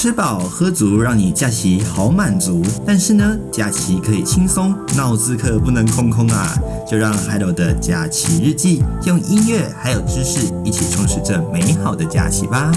[0.00, 2.62] 吃饱喝足，让你假期好满足。
[2.86, 6.56] 但是呢，假期可以轻松，脑子可不能空空啊！
[6.90, 12.72] 就让 Hello 的假期日记用音乐还有知识一起充实这美好的假期吧。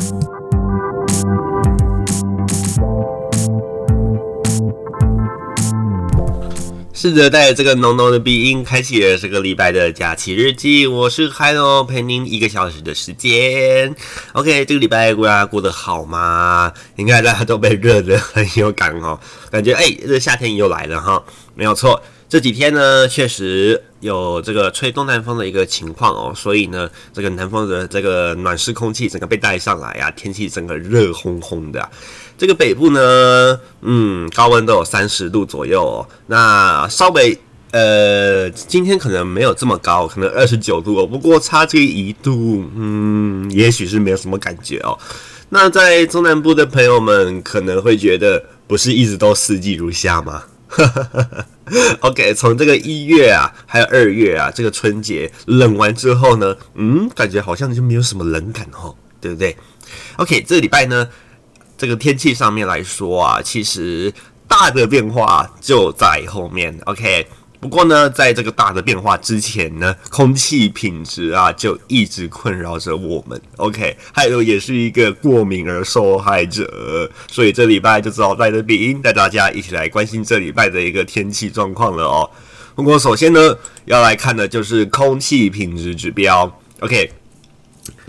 [7.03, 10.87] 试着带着这个浓浓的鼻音，开启了这个礼拜的假期日记。
[10.87, 13.93] 我是 Hello，陪您一个小时的时间。
[14.31, 16.71] OK，这个礼拜大家过得好吗？
[16.95, 19.19] 应该大家都被热得很有感哦，
[19.51, 21.21] 感觉哎，这夏天又来了哈。
[21.55, 31.89] 没有错，这几天呢确实有这个吹东南风的一个情况哦，所以呢，这个南方的这个暖湿空气整个被带上来啊，天气整个热烘烘的。
[32.43, 36.05] 这个北部呢，嗯，高温都有三十度左右哦。
[36.27, 37.39] 那稍微
[37.71, 41.07] 呃，今天可能没有这么高，可能二十九度。
[41.07, 44.99] 不过差这一度，嗯，也许是没有什么感觉哦。
[45.47, 50.43] 那在中南部的朋友们可能会觉得，不是一直都四季如夏吗？
[52.01, 59.55] OK，从这个一月啊，还有二月啊，这个春节冷完之后呢，嗯，感觉好像就没有什么冷感哦，对不对
[60.17, 61.07] ？OK，这个礼拜呢。
[61.83, 64.09] 这个天气上面来说啊，其实
[64.47, 66.73] 大的变化就在后面。
[66.85, 67.27] OK，
[67.59, 73.41] 不过呢，在这个大的变化之前呢，空气品质啊就一直困扰着我们。
[73.57, 82.31] OK，还有也是一个过敏儿受害者，所以这礼拜就只好带着鼻音带大家一起来关心这礼拜的一个天气状况了哦。
[82.75, 86.49] 不过首先呢，要来看的就是空气品质指标。
[86.79, 87.11] OK。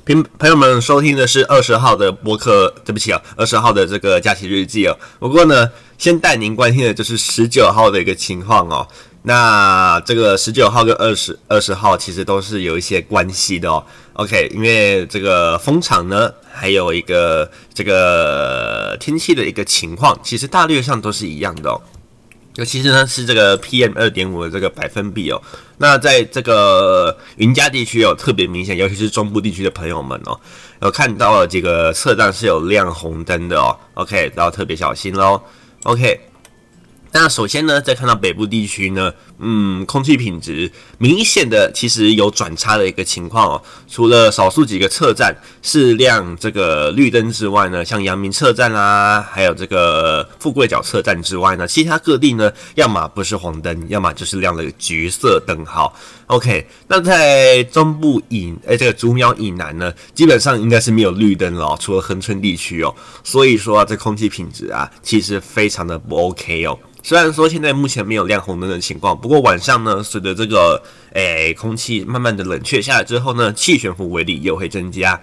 [0.06, 4.94] 朋朋友们，收听的是二十号的播客，对不起啊，二十号的这个假期日记哦。
[5.18, 8.86] 不过呢，先带您关心的就是十九号的一个情况哦。
[9.22, 13.82] 那这个十九号跟二十二十号其实都是有一些关系的哦。
[14.12, 21.80] OK，因为这个风场呢，还有一个这个天气的一个情况，其实大略上都是一样的哦。
[22.56, 25.42] 尤其是呢，是这个 PM 二点五的这个百分比哦。
[25.78, 30.38] 那在这个云嘉地区有特别明显，尤其是中部地区的朋友们哦，
[30.82, 33.76] 有看到了这个测站是有亮红灯的哦。
[33.94, 35.42] OK，然后特别小心喽。
[35.82, 36.20] OK。
[37.16, 43.62] 那首先呢，再看到北部地区呢，嗯，空气品质明显的其实有转差的一个情况哦。
[43.88, 55.94] 除了少数几个测站是亮这个绿灯之外呢，像阳明测站啦，还有这个富贵角测站之外呢，其他各地呢，要么不是黄灯，要么就是亮了橘色灯号。
[56.26, 62.94] OK，那在中部以诶、这个竹苗以南呢，基本上应该是没有绿灯了，除了恒春地区哦。
[63.22, 66.78] 所以说啊，这空气品质啊，其实非常的不 OK 哦。
[67.02, 70.82] 虽然说现在目前没有亮红灯的情况，不过晚上呢，随着这个
[71.14, 75.18] 诶、空气慢慢的冷却下来之后呢，气悬浮威力又会增加。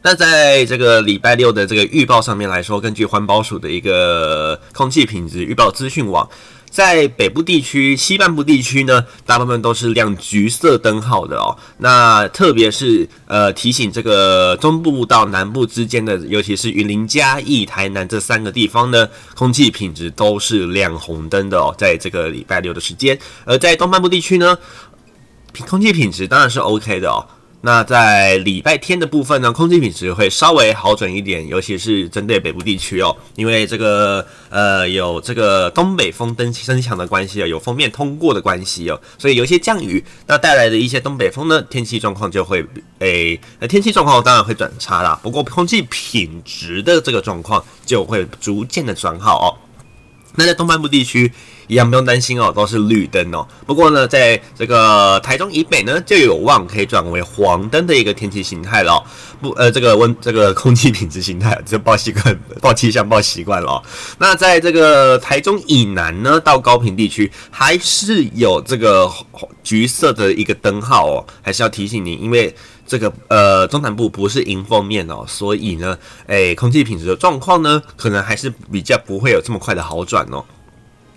[0.00, 6.26] 那在这个礼拜六的这个预报上面来说，根据环保署的一个空气品质预报资讯网。
[6.74, 11.56] 在北部地区、西半部地区呢，大部分都是亮橘色灯号的哦。
[11.78, 21.72] 那特别是呃提醒这个中部到南部之间的，尤其是云林嘉义、台南这三个地方呢，空气品质都是亮红灯的哦。
[21.78, 24.58] 在这个礼拜六的时间，而在东半部地区呢，
[25.68, 27.24] 空气品质当然是 OK 的哦。
[27.66, 42.62] 那在礼拜天的部分呢，空气品质会稍微好转一点，尤其是针对北部地区哦，因为这个呃有这个东北风增增强的关系啊，有锋面通过的关系哦，所以有一些降雨，那带来的一些东北风呢，天气状况就会
[42.98, 49.48] 诶，那、天气状况当然会转差啦，不过空气品质的这个状况就会逐渐的转好哦。
[50.34, 51.32] 那在东半部地区。
[51.66, 53.46] 一样不用担心哦，都是绿灯哦。
[53.66, 59.02] 不过呢，在这个台中以北呢，就有望可以转为黄灯的一个天气形态了。
[59.40, 63.82] 不，呃，这个温，这个空气品质形态，就报习惯，报气象报习惯了。
[64.18, 69.10] 那在这个台中以南呢，到高屏地区还是有这个
[69.62, 72.54] 橘色的一个灯号哦，还是要提醒您，因为
[72.86, 80.42] 这个呃中南部不是迎风面哦，所以呢，诶，空气品质的状况呢，可能还是比较不会有这么快的好转哦。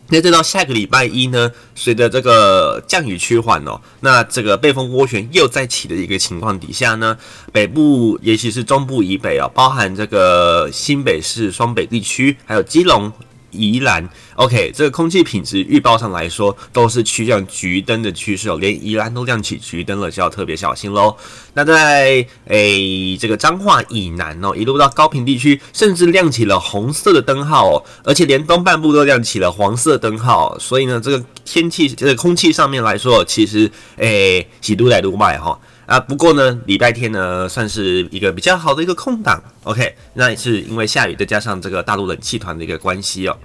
[0.09, 7.17] 那这到下个礼拜一呢，随着这个降雨趋缓哦，那这个背风涡旋又再起的一个情况底下呢，
[7.51, 13.11] 北部尤其是中部以北哦，包含这个新北市双北地区，还有基隆。
[13.51, 21.15] 宜兰，OK，这个空气品质预报上来说都是趋向橘灯的趋势哦，连宜兰都亮起橘灯了，就要特别小心喽。
[21.53, 35.57] 那在诶这个彰化以南哦，一路到高屏地区，甚至亮起了红色的灯号哦，而且连东半部都亮起了黄色灯号，所以呢，这个天气这个空气上面来说，其实诶喜都来都卖哈。
[35.87, 43.37] 啊，不过呢，礼拜天呢算是一个比较好的一个空档，OK，那也是因为下雨，再加上这个大陆冷气团的一个关系哦。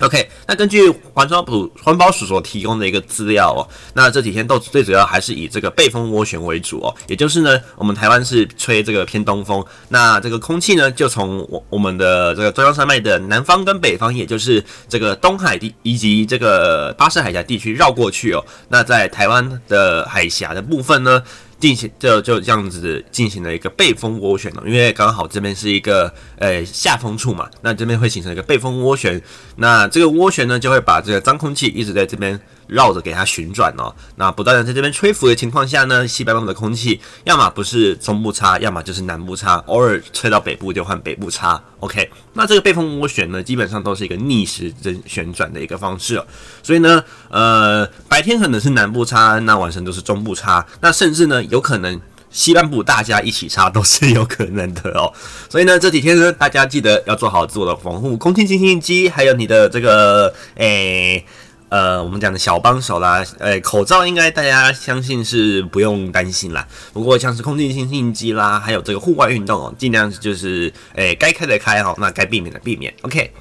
[0.00, 3.60] OK，那根据环保署环保署所提供的一个资料哦，
[3.92, 21.22] 那这几天都最主要还是以这个背风涡旋为主哦，也就是呢，我们台湾是吹这个偏东风，那这个空气呢就从我我们的这个中央山脉的南方跟北方，也就是这个东海地以及这个巴士海峡地区绕过去哦，那在台湾的海峡的部分呢。
[21.58, 29.20] 进行就就这样子进行了一个背风涡旋了，因为刚好这边是一个呃下风处嘛，那这边会形成一个背风涡旋，
[29.56, 32.40] 那这个涡旋呢就会把这个脏空气一直在这边。
[32.68, 41.60] 绕着给它旋转哦，那不断的在这边吹拂的情况下呢，西北方的空气要么不是中部差，要么就是南部差，偶尔吹到北部就换北部差。
[41.80, 46.26] OK，那这个背风涡旋呢，基本上都是一个逆时针旋转的一个方式哦，
[46.62, 52.00] 所以呢，呃，白天可能是南部差，那晚上都是中部差，那甚至呢，有可能
[52.30, 55.10] 西半部大家一起差 都是有可能的哦。
[55.48, 61.24] 所以呢，这几天呢，大家记得要做好自我的防护，空气清新机，还有你的这个诶。
[61.68, 66.66] 呃，我们讲的小帮手啦，呃，口罩应该大家相信是不用担心啦。
[66.92, 72.92] 不过像是空气清新机啦，还有这个户外运动哦，尽量就是，诶，该开的开哈，那该避免的避免。
[73.02, 73.32] OK。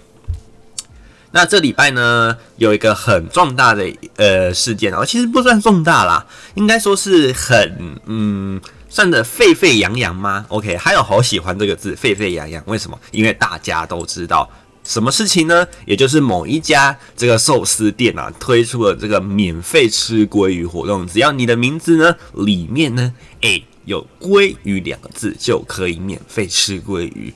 [1.32, 3.86] 那这礼拜呢，有一个很重大的
[4.16, 6.26] 呃事件哦，其实不算重大啦，
[6.56, 8.60] 应该说是很嗯，
[8.90, 12.64] 算的沸沸扬扬吗？OK，还有好喜欢这个字，沸沸扬扬。
[12.66, 12.98] 为什么？
[13.12, 14.50] 因为大家都知道。
[14.88, 15.68] 什么事情呢？
[15.86, 27.34] 也就是某一家这个寿司店啊，推出了这个免费吃鲑鱼活动，只要你的名字呢里面呢，诶有鲑鱼两个字，就可以免费吃鲑鱼。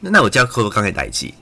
[0.00, 1.32] 那那我叫扣扣刚才代记，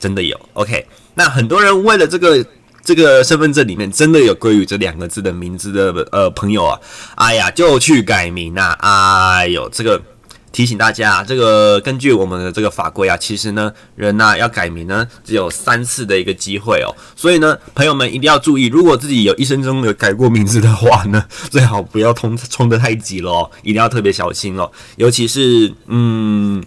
[0.00, 0.84] 真的有 OK。
[1.14, 2.44] 那很多人为了这个
[2.82, 6.80] 这个身份证里面真的有鲑鱼这两个字的名字的呃朋友啊，
[7.14, 10.02] 哎呀就去改名啊，哎呦这个。
[10.52, 16.94] 提醒大家，这个根据我们的这个法规啊，其实呢，人呐、啊、要改名呢，只有三次的一个机会哦。
[17.16, 24.70] 所以呢，朋友们一定要注意，如果自己有一生中有改过名字的话呢， 最好不要冲冲得太急了，一定要特别小心哦。
[24.96, 26.62] 尤其是嗯，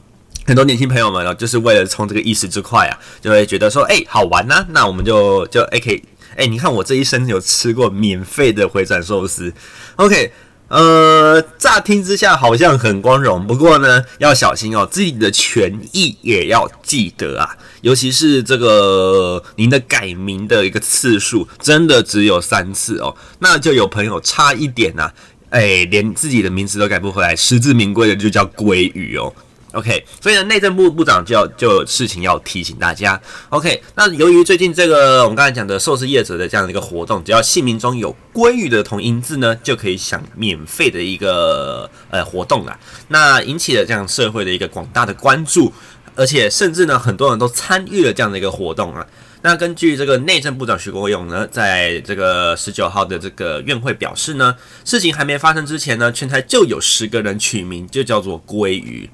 [0.47, 6.01] 很多年轻朋友们哦，就是为了冲这个一时之快啊，就会觉得说，哎，好玩呐、啊，那我们就就 AK，
[6.35, 9.53] 哎，你看我这一生有吃过免费的回转寿司
[9.97, 10.31] ，OK。
[10.75, 17.55] 呃，乍听之下好像很光荣，不过呢，要小心哦，自己的权益也要记得啊。
[17.79, 25.13] 尤其是这个您的改名的一个次数，真的只有三次哦，那就有朋友差一点呐、啊，
[25.51, 29.33] 哎，连自己的名字都改不回来，实至名归的就叫鲑鱼哦。
[29.75, 33.21] OK，所以呢，内政部部长就要就有事情要提醒大家。
[33.49, 42.79] OK，那由于最近这个我们刚才讲的寿司业者的这样的一个活动，只要姓名中有“鲑鱼”的同音字呢，就可以享免费的一个呃活动了。
[43.09, 45.73] 那引起了这样社会的一个广大的关注，
[46.15, 49.05] 而且甚至呢，很多人都参与了这样的一个活动啊。
[49.41, 54.55] 那根据这个内政部长徐国勇呢，在这个十九号的这个院会表示呢，
[54.85, 59.09] 事情还没发生之前呢，全台就有十个人取名就叫做“鲑鱼”。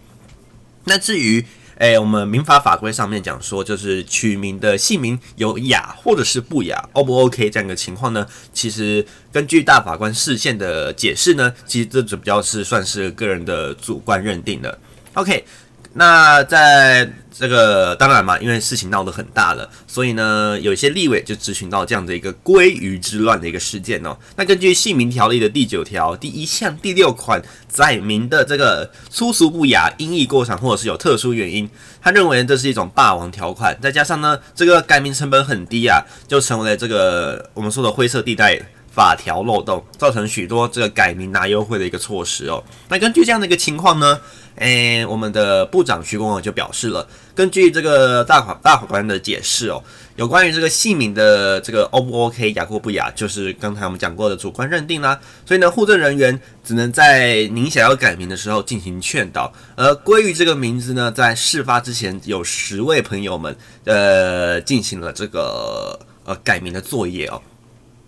[0.86, 1.46] 那至于，
[1.76, 8.26] 诶，我们民法法规上面讲说，就是取名的姓名有雅或者是不雅，O 不 OK 这样一个情况呢？
[8.54, 14.78] 其实根据大法官释宪的解释呢，其实这比较是算是个人的主观认定的。
[15.14, 15.44] OK。
[15.94, 24.16] 那在这个当然嘛，因为事情闹得很大了，所以呢，有一些立委就质询到这样的一个“鲑鱼之乱”的一个事件哦。
[24.36, 31.70] 那根据姓名条例的第九条第一项第六款载明的这个粗俗不雅、音译过长或者是有特殊原因，
[32.02, 38.62] 他认为这是一种霸王条款，再加上呢，这个改名成本很低啊，就成为了这个我们说的灰色地带。
[38.94, 42.62] 法条漏洞，造成许多这个改名拿优惠的一个措施哦。
[42.90, 44.20] 那根据这样的一个情况呢，
[44.56, 49.82] 诶，我们的部长徐公勇就表示了，根据这个大法大法官的解释哦，
[50.18, 55.20] 有关于这个姓名的这个 O 不 OK 雅或不雅，就是刚才我们讲过的主观认定啦。
[55.46, 59.52] 所以呢，户政人员只能在您想要改名的时候进行劝导。
[59.76, 63.56] 而鲑鱼这个名字呢，在事发之前，有十位朋友们
[63.86, 67.42] 呃进行了这个呃改名的作业哦。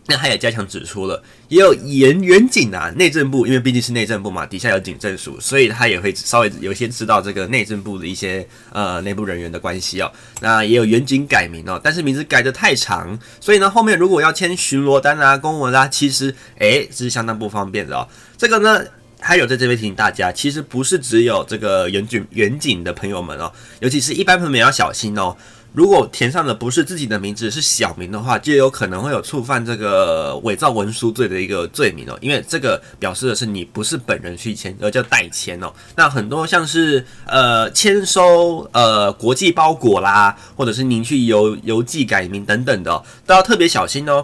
[0.06, 10.12] 那他也加强指出了，也有严员警啊，内政部，因为毕竟是内政部嘛，底下有警政署，所以他也会稍微有些知道这个内政部的一些呃内部人员的关系哦。
[10.42, 18.06] 那也有员警改名哦，但是名字改得太长，所以呢后面如果要签巡逻单啊、公文啊，其实诶是相当不方便的哦。
[18.38, 18.84] 这个呢
[19.22, 25.34] 还有在这边提醒大家，其实不是只有这个员警员警的朋友们哦，尤其是一般朋友们要小心哦。
[25.74, 32.16] 如果填上的不是自己的名字，是小名的话，就有可能会有触犯这个伪造文书罪的一个罪名哦。
[32.22, 35.74] 因为这个表示的是你不是本人去签，而叫代签哦。
[35.96, 44.24] 那很多像是呃签收呃国际包裹啦，或者是您去邮邮寄改名等等的，都要特别小心哦，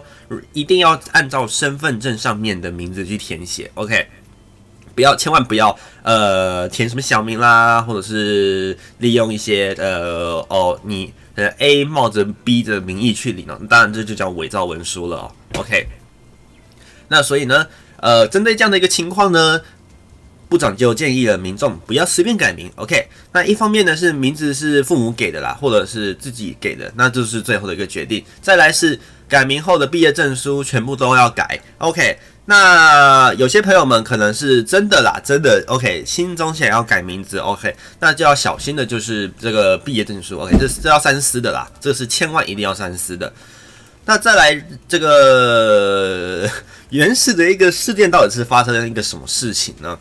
[0.52, 3.68] 一定要按照身份证上面的名字去填写。
[3.74, 4.06] OK。
[4.92, 15.32] 不要，千万不要，呃，填什么小名啦，或者是利用一些呃哦，你呃 A 冒着 B 的名义去领了，当然这就叫伪造文书了哦。
[15.58, 15.86] OK，
[17.08, 17.66] 那所以呢，
[17.98, 19.60] 呃，针对这样的一个情况呢，
[20.48, 22.70] 部长就建议了民众不要随便改名。
[22.76, 28.24] OK，那一方面呢是名字是父母给的啦，或者是自己给的，那就是最后的一个决定。
[28.40, 31.60] 再来是改名后的毕业证书全部都要改。
[31.78, 32.18] OK。
[32.50, 43.32] 那有些朋友们可能是真的啦，真的 OK，心中想要改名字 OK，那就要小心的，就是这个毕业证书 OK，这是要三思的啦，这是千万一定要三思的。
[44.04, 46.50] 那再来这个
[46.88, 49.96] 原始的一个事件到底是发生了一个什么事情呢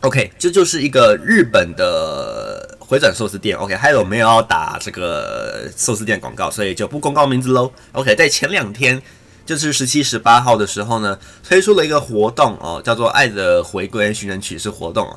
[0.00, 7.70] ？OK，这就是一个日本的回转寿司店 OK，还有没有要打这个寿司店广告，所以就不公告名字喽。
[7.92, 9.02] OK，在前两天。
[9.46, 15.08] 就是十七、十八号的时候呢，推出了一个活动哦，叫做“爱的回归寻人启事活动”。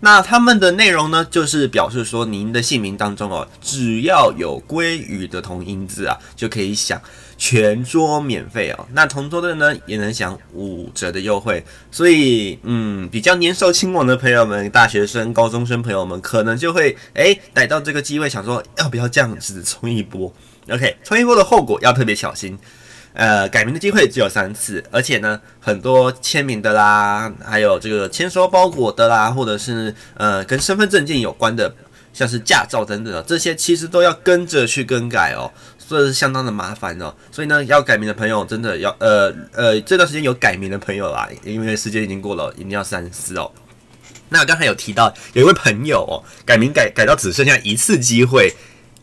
[0.00, 7.02] 那他们的内容呢，就是表示说，您的姓名当中哦，只要有鲑鱼的同音字啊，就可以享
[7.36, 8.86] 全桌免费哦。
[8.92, 11.64] 那同桌的呢，也能享五折的优惠。
[11.90, 20.32] 所以，嗯，比较年少轻狂的朋友们，大学生、高中生朋友们，可能就会哎逮到这个机会，想说要不要这样子冲一波
[20.70, 22.56] ？OK，冲一波的后果要特别小心。
[23.18, 31.74] 呃，改名的机会只有三次，而且呢，很多签名的啦，还有这个签收包裹的啦，或者是呃跟身份证件有关的，
[32.12, 37.12] 像是驾照等等的，这些其实都要跟着去更改哦，所以是相当的麻烦哦。
[37.32, 43.50] 所以呢，要改名的朋友真的要呃呃这段时间有改名的朋友啦，因为时间已经过了，一定要三思哦。
[44.28, 48.54] 那刚才有提到有一位朋友哦，改名改改到只剩下一次机会。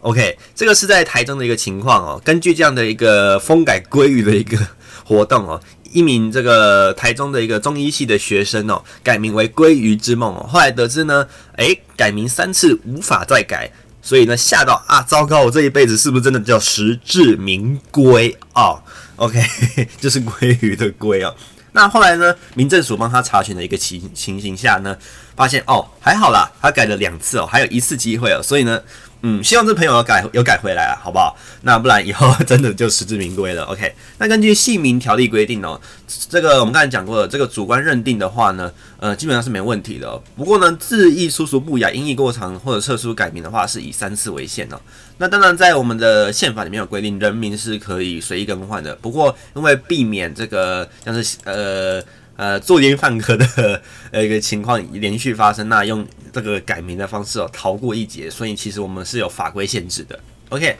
[0.06, 2.22] OK，这个是在台中的一个情况哦。
[2.24, 4.56] 根据这样的一个封改鲑鱼的一个
[5.04, 5.60] 活动哦，
[5.92, 10.48] 一名这个台中的一个中医系的学生哦，改名为鲑鱼之梦哦。
[10.48, 18.80] 后来得知呢，诶，改名三次无法再改，所以呢吓到啊，糟糕，我这一辈子是不是真的叫实至名归哦
[19.16, 19.42] ？OK，
[20.00, 21.36] 就是鲑鱼的鲑哦。
[21.72, 24.96] 那后来呢，民政署帮他查询的一个情情形下呢，
[25.36, 28.80] 发现哦还好啦，他改了两次哦，还有一次机会哦，所以呢。
[29.28, 31.36] 嗯，希望这朋友改有改回来啊，好不好？
[31.64, 33.64] 那不然以后真的就实至名归了。
[33.74, 35.82] OK，那根据姓名条例规定哦，
[36.30, 40.16] 这个我们刚才讲过了，这个主观认定的话呢，呃，基本上是没问题的。
[40.38, 44.80] 不过呢，字义粗俗不雅、音译过长或者特殊改名的话，是以三次为限哦。
[45.18, 48.94] 那当然，在我们的宪法里面有规定，人名是可以随意更换的。
[48.98, 52.00] 不过因为避免这个像是呃。
[52.38, 60.20] 呃，作奸犯科的 呃一个情况连续发生，那用这个改名的方式哦逃过一劫，所以其实我们是有法规限制的。
[60.50, 60.78] OK，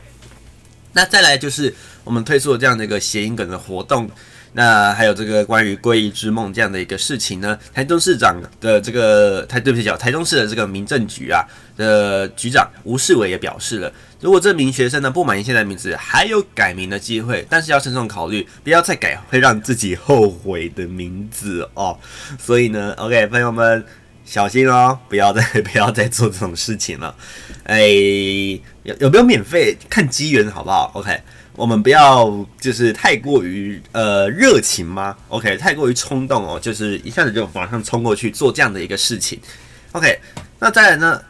[0.92, 4.10] 那再来就是我们推出了这样的一个谐音梗的活动，
[4.52, 11.42] 那还有这个关于“鲑鱼之梦”这样的一个事情呢，台中市长的这个台对不起叫台中市的这个民政局啊
[11.76, 13.92] 的局长吴世伟也表示了。
[14.18, 21.98] 如果这名学生呢不满意现在名字，还有改名的机会，但是要慎重考虑，不要再改会让自己后悔的名字哦。
[22.40, 23.84] 所以呢，OK，朋友们
[24.24, 27.14] 小心哦，不要再不要再做这种事情了。
[27.64, 27.78] 哎，
[28.84, 31.20] 有有没有免费看机缘好不好？OK，
[31.54, 39.38] 我们不要就是太过于呃热情吗？OK，太过于冲动哦，就是一下子就马上冲过去做这样的一个事情。
[39.92, 40.18] OK，
[40.58, 41.22] 那再来呢？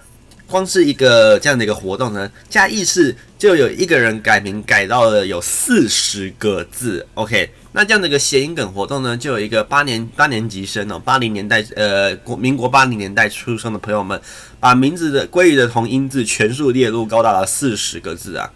[0.49, 14.21] 光是一个这样的一个活动呢，嘉义市就有一个人改名改到了有四十个字，OK，那这样的一个谐音梗活动呢，就有一个八年八年级生哦，八零年代呃国民国八零年代出生的朋友们，
[14.61, 18.53] 把名字的鲑鱼的同音字全数列入，高达了四十个字啊。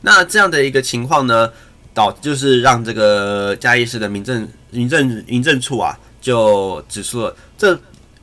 [0.00, 1.52] 那这样的一个情况呢，
[1.94, 7.78] 导就是让这个嘉义市的民政民政民政处啊，就指出了这。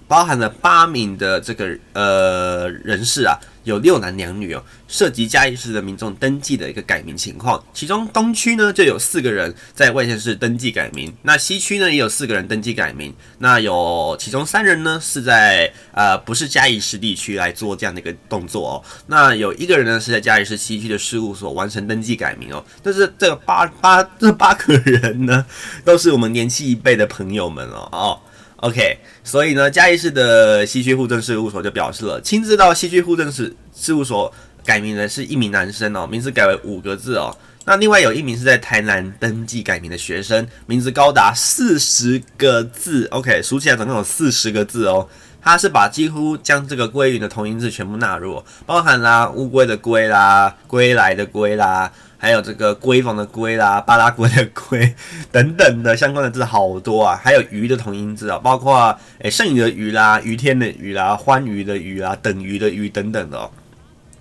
[0.08, 7.64] 包含了八名的这个呃人士啊，有六男两女哦，涉及嘉义市的民众登记的一个改名情况。
[7.74, 13.14] 其中东区呢就有四个人在外县市登记改名，那西区呢也有四个人登记改名。
[13.40, 18.84] 那有其中三人呢是在呃不是嘉义市地区来做这样的一个动作哦。
[19.08, 22.64] 那有一个人呢是在嘉义市西区的事务所完成登记改名哦。
[22.84, 25.44] 但是这八八这八个人呢，
[25.84, 28.20] 都是我们年轻一辈的朋友们哦哦。
[28.66, 34.34] OK，所以呢，嘉义市的西区户政事务所就表示了，亲自到西区户政事事务所
[34.66, 37.38] 改名的是一名男生哦，名字改为五个字哦。
[37.66, 45.08] 那另外有一名是在台南登记改名的学生，名字高达四十个字，OK，数起来总共有四十个字哦。
[45.46, 54.96] 他是把几乎将这个鲑鱼的同音字全部纳入，包含啦乌龟的龟啦、归来的归啦，还有这个闺房的闺啦、巴拉圭的龟
[55.32, 63.52] 等等的相关的字好多啊，还有鱼的同音字啊，包括诶剩余的鱼啦、余天的鱼啦、欢愉的鱼啦、等鱼的鱼等等的哦。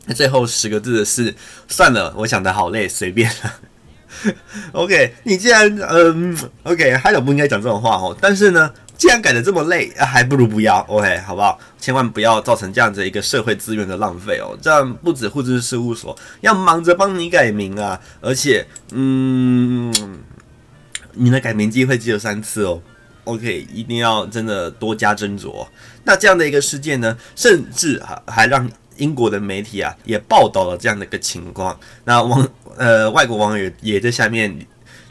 [0.04, 1.35] 那最后十个字是
[1.66, 4.35] 算了，我想的好累，随便了。
[4.73, 8.71] OK，你既然嗯，OK，还有不应该讲这种话哦，但是呢。
[8.97, 11.59] 既然改的这么累，还不如不要，OK，好不好？
[11.79, 14.57] 千万不要造成这样子一个社会资源的浪费哦。
[14.63, 19.93] 这样不止户政事务所要忙着帮你改名啊，而且，嗯，
[21.13, 22.81] 你的改名机会只有三次哦。
[23.25, 25.67] OK，一定要真的多加斟酌。
[26.05, 31.79] 那这样的一个事件呢，甚至还还让英国的媒体啊也报道了这样的一个情况。
[32.05, 34.67] 那网呃外国网友也在下面。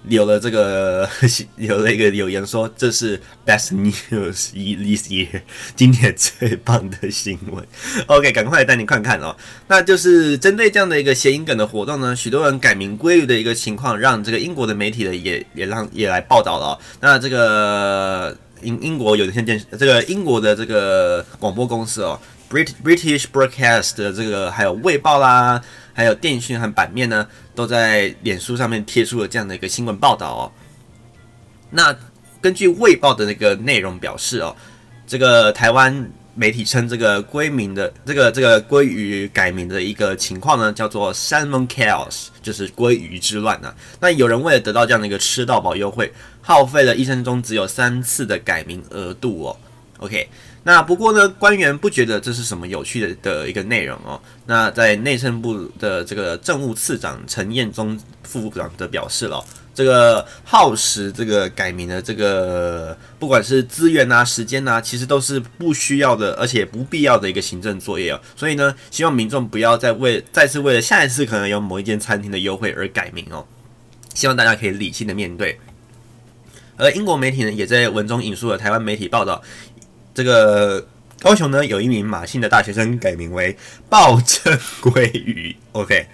[0.10, 1.10] 有了这个，
[1.56, 5.42] 有了一个留言说，这是 best news this year，
[5.76, 7.66] 今年最棒的新闻。
[8.08, 9.36] OK，赶快带你看看哦。
[9.68, 16.78] 那就是针对这样的一个谐音梗的活动呢，许多人改名归于的一个情况，让这个英国的媒体呢也也让也来报道了。
[17.00, 22.20] 那这个英英国有线电视，这个英国的这个广播公司哦
[22.50, 25.62] ，Brit British Broadcast 的这个还有卫报啦。
[25.94, 30.52] 还有电讯和版面呢，都在脸书上面贴出了这样的一个新闻报道哦。
[31.70, 31.96] 那
[32.42, 34.56] 根据卫报的那个内容表示哦，
[35.06, 43.74] 这个台湾媒体称这个鲑名的这个这个鲑鱼改名的一个情况呢，叫做 Salmon Chaos，就是鲑鱼之乱啊。
[44.00, 49.58] 那有人为了得到这样的一个吃到饱优惠，耗费了一生中只有三次的改名额度哦。
[50.00, 50.28] OK。
[50.66, 54.20] 那不过呢，官员不觉得这是什么有趣的的一个内容哦。
[54.46, 59.44] 那在内政部的这个政务次长陈彦宗副部长的表示了，
[59.76, 68.22] 这个耗时这个改名的这个不管是资源啊、时间啊，其实都是不需要的，而且不必要的一个行政作业哦。
[68.34, 73.46] 所以呢，希望民众不要再为再次为了下一次可能有某一间餐厅的优惠而改名哦。
[74.14, 75.60] 希望大家可以理性的面对。
[76.76, 79.44] 而英国媒体呢，也在文中引述了台湾媒体报道。
[80.14, 80.86] 这个
[81.20, 83.58] 高雄呢，有一名马姓的大学生改名为
[83.90, 85.56] 暴政鲑鱼。
[85.72, 86.08] OK，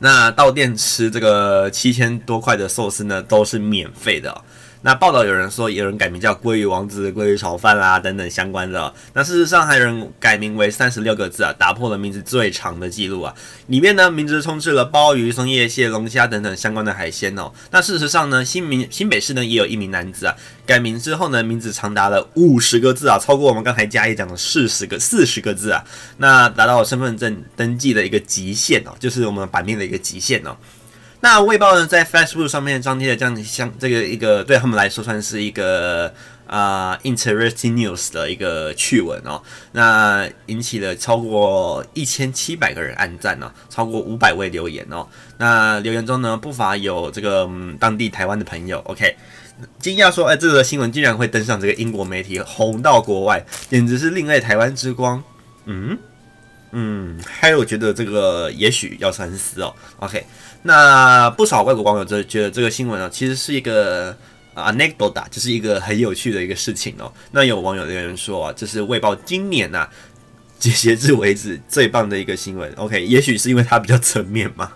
[0.00, 4.44] 那到店吃这个七千多块的寿司呢，都是免费的。
[4.82, 8.92] 那报道有人说，有人改名叫鲑鱼王子、鲑鱼炒饭啦等等相关的。
[9.12, 13.34] 那事实上还有人改名为三十六个字啊，打破了名字最长的记录啊。
[13.66, 17.52] 里面呢，名字充斥了鲍鱼、松叶蟹、龙虾等等相关的海鲜哦。
[17.70, 25.84] 那事实上呢，新名新北市呢也有一名男子啊，改名之后呢，名字长达了五十个字啊，超过我们刚才嘉义讲的四十个四十个字啊，
[26.16, 30.56] 那达到身份证登记的一个极限哦，就是我们版面的一个极限哦。
[31.22, 36.12] 那卫报呢，在 Facebook 上面张贴了这样像这个一个对他们来说算是一个
[36.46, 39.40] 啊、interesting news 的一个趣闻哦。
[39.72, 45.06] 那引起了超过一千七百个人按赞哦，超过五百位留言哦。
[45.36, 48.80] 那留言中呢，不乏有这个、嗯、当地台湾的朋友。
[48.86, 49.14] OK，
[49.78, 55.22] 惊讶说，哎，这个新闻竟然会登上这个英国媒体，红到国外，简直是另类台湾之光。
[55.66, 55.96] 嗯
[56.72, 59.74] 嗯，还有觉得这个也许要三思哦。
[59.98, 60.24] OK。
[60.62, 64.14] 那不少外国网友这觉得这个新闻啊，其实是一个
[64.52, 67.10] 啊 anecdote，就是一个很有趣的一个事情哦。
[67.30, 69.88] 那有网友留言说啊，这是卫报今年呐、
[70.60, 74.70] 截至为止最棒的一个新闻，OK，也许是因为它比较侧面嘛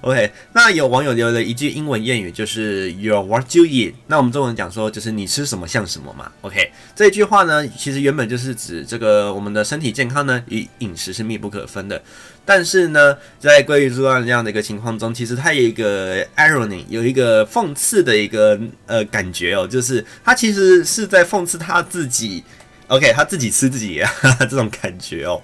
[0.00, 0.32] ，OK。
[0.52, 3.94] 那有网友留了一句英文谚语，就是 "You are what you eat”。
[4.08, 6.72] 那我们中文讲说，就是你吃什么像什么嘛，OK。
[6.96, 12.02] 这句话呢，其实原本就是指这个我们的身体健康呢与饮食是密不可分的。
[12.44, 22.42] 但是呢，在鲑鱼之乱这样的一个情况中，其实它有一个 irony，有一个讽刺的一个呃感觉哦，就是它其实是在讽刺他自己。
[22.90, 25.40] OK，他自己吃自己啊， 这种感觉哦。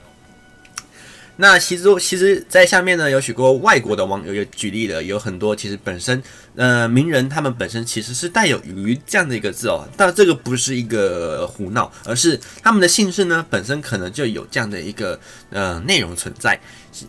[1.37, 6.21] 那其实，其实，在下面呢，有许多外国的网友也举例了，有很多其实本身，
[6.57, 16.59] 呃，名人他们本身其实是带有“鱼”这样的一个字哦，但这个不是一个胡闹，而是他们的姓氏呢本身可能就有这样的一个呃内容存在。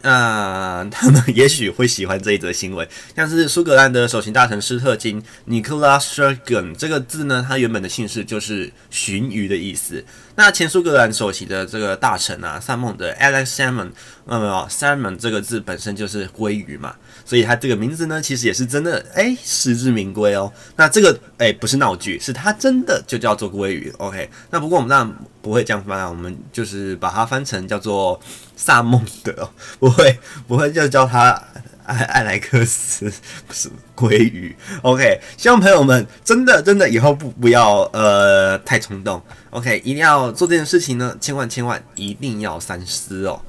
[0.01, 10.03] 啊、他们也许会喜欢这一则新闻，像是苏格兰的首席大臣施特金 （Nicola s t r g e n 这个字呢，它原本的姓氏就是鲟鱼的意思。
[10.35, 13.91] 那前苏格兰首席的这个大臣啊，萨蒙的 Alex Salmond
[14.25, 16.95] 那么 salmon 这个字本身就是鲑鱼嘛，
[17.27, 20.49] 所以它这个名字呢，其实也是真的，哎，实至名归哦。
[20.77, 23.93] 那这个哎不是闹剧，是它真的就叫做鲑鱼。
[23.97, 28.17] OK，那不过我们当然不会这样翻啊，我们就是把它翻成叫做
[28.55, 31.43] 萨孟德， 不会不会就叫它。
[31.87, 33.09] 艾艾莱克斯
[33.47, 43.39] 不是鲑鱼，OK，希望朋友们真的真的以后不不要呃太冲动，OK，一定要做这件事情呢，千万千万一定要三思哦。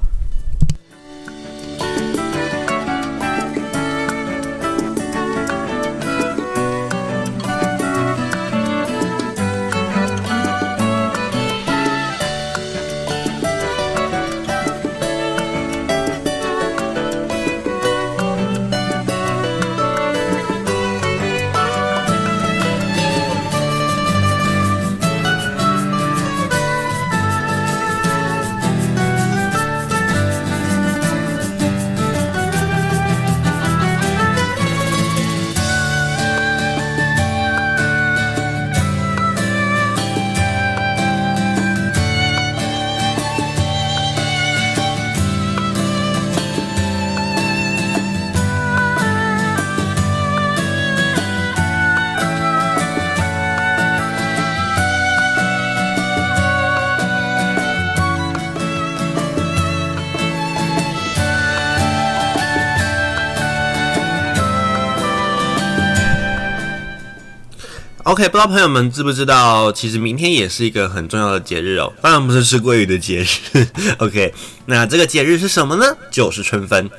[68.19, 71.93] OK，不知道朋友们知不知道，其实明天也是一个很重要的节日哦。
[72.01, 73.65] 当然不是吃鲑鱼的节日。
[73.99, 74.33] OK，
[74.65, 75.85] 那这个节日是什么呢？
[76.11, 76.89] 就是春分。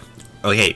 [0.40, 0.74] OK，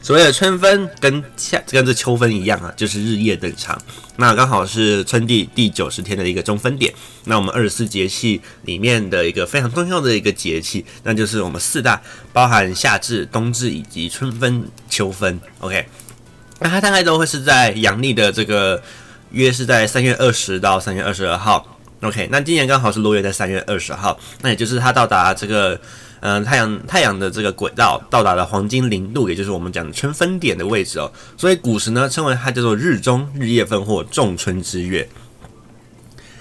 [0.00, 3.78] 所谓的春分跟夏跟这秋分一样啊，就是日夜等长。
[4.16, 6.90] 那刚好是春季第九十天的一个中分点。
[7.24, 12.00] 那我们二十四节气里面的一个非常重要的一个节气，那就是我们四大，
[12.32, 15.38] 包含夏至、冬至以及春分、秋分。
[15.58, 15.86] OK，
[16.58, 18.82] 那它大概都会是在阳历的这个。
[19.30, 25.74] 约是在三月二十到三月二十二号，OK，那今年刚好是落月在三月二十号，那也就是它到达这个，
[26.20, 35.08] 嗯、呃，太阳太阳的这个轨道到达了黄金零度，也就是我们讲的春分点的位置哦，所以古时呢称为它叫做日中日夜分或仲春之月。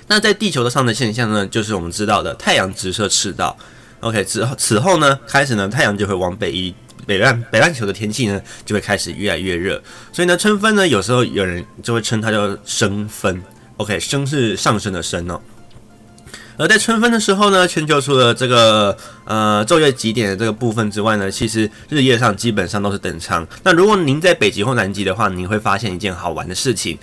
[0.08, 3.58] 那在地球的上的现象呢，就是我们知道的太阳直射赤道
[4.00, 6.73] ，OK，此后此后呢开始呢太阳就会往北移。
[7.08, 13.41] 北半北半球的天气呢，就会开始越来越热，所以呢，春分呢，有时候有人就会称它叫升分。
[13.78, 15.39] OK，升是上升的升哦。
[16.58, 23.48] 而在春分的时候呢，全球除了这个呃昼夜极点的这个部分之外呢，其实日夜上基本上都是等长。
[23.63, 26.98] 那如果您在北极或南极的话，您会发现一件好玩的事情，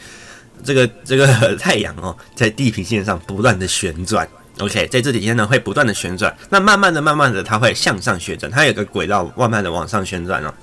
[0.65, 4.29] 这个这个 太阳哦，在地平线上不断的旋转。
[4.61, 10.55] OK，在这几天呢，会不断的旋转，那慢慢的、慢慢的，它会向上旋转，它有个轨道，慢慢的往上旋转哦。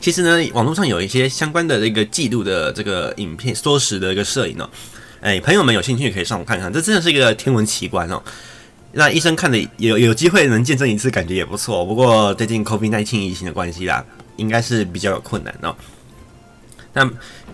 [0.00, 4.70] 其实呢，网络上有一些相关的这个记录的这个影片缩时的一个摄影哦，
[5.20, 8.22] 哎，朋友们有兴趣可以上网看看，这真的是一个天文奇观哦。
[8.92, 11.84] 那医生看的有有机会能见证一次，感觉也不错。
[11.84, 14.04] 不过最近 COVID-19 疫情的关系啦，
[14.36, 15.74] 应该是比较有困难哦。
[16.92, 17.04] 那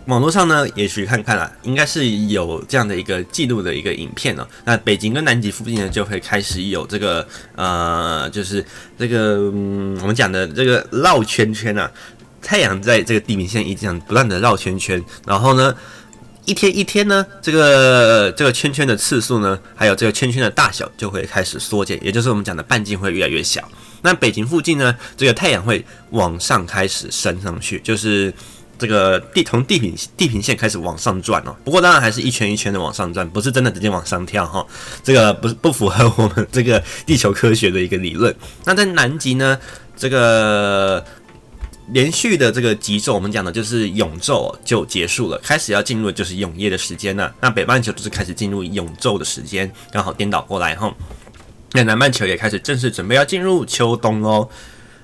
[0.06, 4.46] 网络上呢，也许看看啦，应该是有这样的一个记录的一个影片哦。
[4.66, 8.62] 那北极跟南极附近呢，就会开始有这个呃，就是
[8.98, 11.90] 这个嗯，我们讲的这个绕圈圈啊，
[12.42, 15.74] 太阳在这个地平线一直这样不断的绕圈圈，然后呢，
[16.44, 23.66] 一天一天呢，这个这个圈圈的次数呢，还有这个圈圈的大小就会开始缩减，也就是我们讲的半径会越来越小。
[24.02, 28.30] 那北极附近呢，这个太阳会往上开始升上去，就是。
[28.78, 34.66] 这个地从地平地平线开始往上转哦，不过当然还是一圈一圈的往上转，不是真的直接往上跳哈。
[35.02, 38.34] 这个不是不符合我们这个地球科学的一个理论。
[38.64, 39.58] 那在南极呢，
[39.96, 41.04] 这个
[41.92, 47.32] 连续的这个极昼，我们讲的就是永昼就结束了，开始要进入的就是永夜的时间了。
[47.40, 50.94] 那北半球就是开始进入永昼的时间，刚好颠倒过来哈。
[51.72, 54.48] 那南半球也开始正式准备要进入秋冬哦。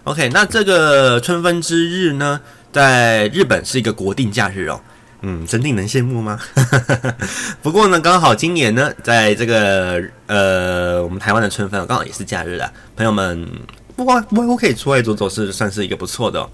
[0.04, 2.40] OK，那这个春分之日呢，
[2.72, 4.80] 在日本是一个国定假日哦，
[5.22, 6.38] 嗯，真令人羡慕吗？
[7.62, 12.72] 不过呢，刚好今年呢，在这个呃，我们台湾的春分刚好也是假日啊。
[12.96, 13.46] 朋友们，
[13.96, 16.48] 不过不过可以出外走走，是算是一个不错的哦。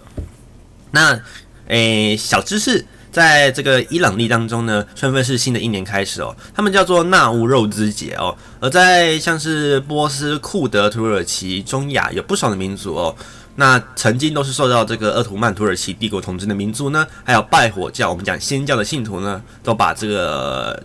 [0.92, 1.20] 那
[1.68, 8.35] 诶，小知识，在这个伊朗历当中呢，春分是新的一年开始哦，他们叫做纳乌肉之节哦。
[8.61, 13.14] 而在像是波斯、库德、土耳其、中亚有不少的民族哦。
[13.56, 20.82] 那曾经都是受到这个鄂图曼土耳其帝国统治的民族呢，还有拜火教，我们讲祆教的信徒呢，都把这个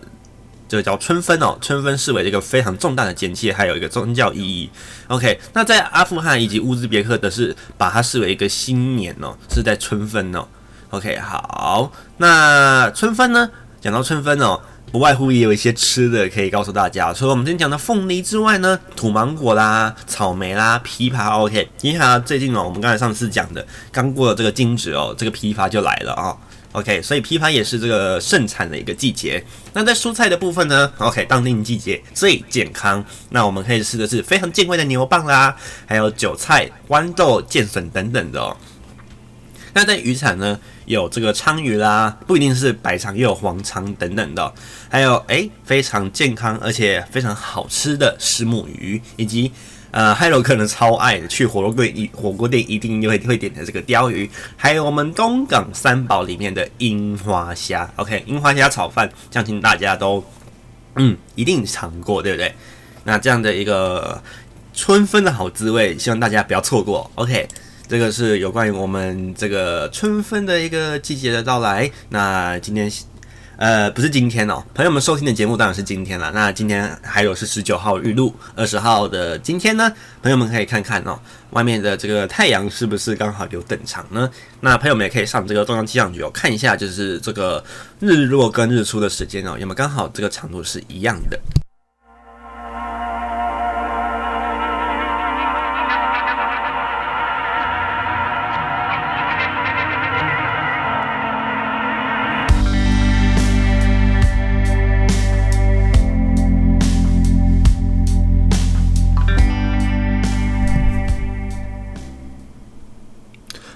[0.68, 4.70] 这个叫春分哦，春分视为一个非常重大的节气，还有一个宗教意义。
[5.08, 10.46] OK，那在阿富汗以及乌兹别克的是把它视为一个新年哦，是在春分哦。
[10.90, 13.50] OK，好，那春分呢？
[13.80, 14.60] 讲到春分哦。
[14.92, 26.36] 不外乎也有一些吃的可以告诉大家，除了我们今天讲的凤梨之外呢，土芒果啦、草莓啦、枇杷，OK，枇杷最近哦，我们刚才上次讲的，刚过了这个惊蛰哦，这个枇杷就来了啊、
[26.72, 29.42] ，OK，所以枇杷也是这个盛产的一个季节。
[29.72, 38.54] 那在蔬菜的部分呢，OK，当令季节最健康，那我们可以吃的是非常健胃的牛蒡啦，还有韭菜、豌豆、剑笋等等的哦。
[39.74, 44.52] 那在渔产呢，有这个鲳鱼啦，不一定是白鲳，也有黄鲳等等的，
[44.88, 49.52] 还有诶、非常健康而且非常好吃的石目鱼，以及
[49.90, 60.24] 呃还有可能超爱的去火锅店一火锅店一定会会点的这个鲷鱼，还有我们东港三宝里面的樱花虾，OK，樱花虾炒饭，相信大家都
[60.96, 62.54] 嗯一定尝过，对不对？
[63.04, 64.22] 那这样的一个
[64.72, 67.48] 春分的好滋味，希望大家不要错过，OK。
[67.92, 71.90] 这个是有关于我们这个春分的一个季节的到来。
[72.08, 72.90] 那今天，
[73.58, 76.32] 呃，不是今天哦，朋友们收听的节目当然是今天了。
[76.32, 84.26] 那今天还有是十九号预录，二十号的今天呢，朋友们可以看看哦，外面的这个太阳是不是刚好有等长呢？
[84.60, 87.62] 那朋友们也可以上这个中央气象局哦，看一下就是这个
[88.00, 91.38] 日落跟日出的时间哦，有没有刚好这个长度是一样的。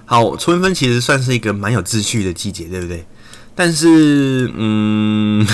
[0.06, 3.04] 好，春分其实算是一个蛮有秩序的季节，对不对？
[3.56, 5.44] 但是，嗯，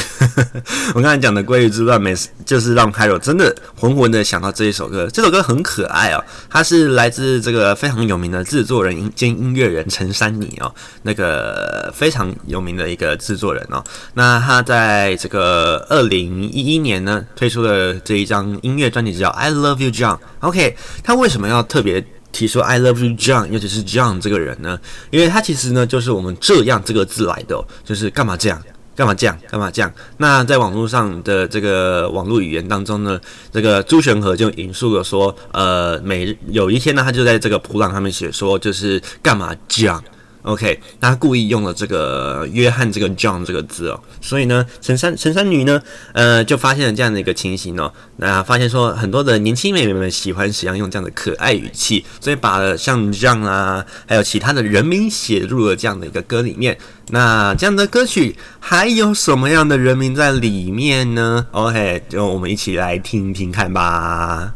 [0.93, 2.12] 我刚才讲的《鲑鱼之乱》没，
[2.45, 5.09] 就是让 Hiro 真的浑浑的想到这一首歌。
[5.11, 13.83] 这首歌很可爱哦，它是来自这个非常有名的制作人兼音乐人陈珊妮哦，那个非常有名的一个制作人哦。
[14.15, 20.17] 那他在这个二零一一年呢推出了这一张音乐专辑，叫《I Love You John》。
[20.41, 22.05] OK，他为什么要特别？
[22.33, 24.79] 提出 I love you John，尤其是 John 这个人呢，
[25.11, 28.61] 因为他其实呢就是我们这样这个字来的，就是干嘛这样，
[28.97, 29.92] 干嘛这样，干嘛这样。
[30.16, 33.21] 那在网络上的这个网络语言当中呢，
[33.53, 40.03] 这个朱玄和就引述了说，呃，每有一天呢，他就在这个普朗上面写说，就是干嘛这样。
[40.42, 45.81] OK，他故意用了这个约翰这个 John 这个字哦，所以呢，陈珊陈珊妮呢，
[46.14, 56.76] 呃，就发现了这样的一个情形哦，那发现说很多的年轻妹妹们喜欢使用用这样的可爱语气，所以把像 John 啊，还有其他的人名写入了这样的一个歌里面。
[57.11, 64.55] 那这样的歌曲还有什么样的人名在里面呢？OK，就我们一起来听听看吧。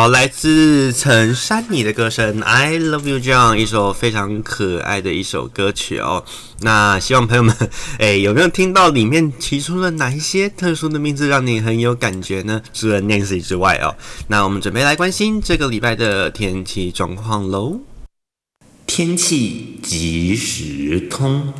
[0.00, 6.24] 好，来自陈珊妮的歌声《I Love You》这样一首非常可爱的一首歌曲哦。
[6.62, 7.54] 那希望朋友们，
[8.00, 12.62] 哎，有没有听到里面提出了哪一些特殊的名字，让你很有感觉呢？
[12.72, 13.94] 除了 Nancy 之外哦，
[14.28, 17.80] 那我们准备来关心这个礼拜的天气状况喽。
[18.86, 21.52] 天气即时通。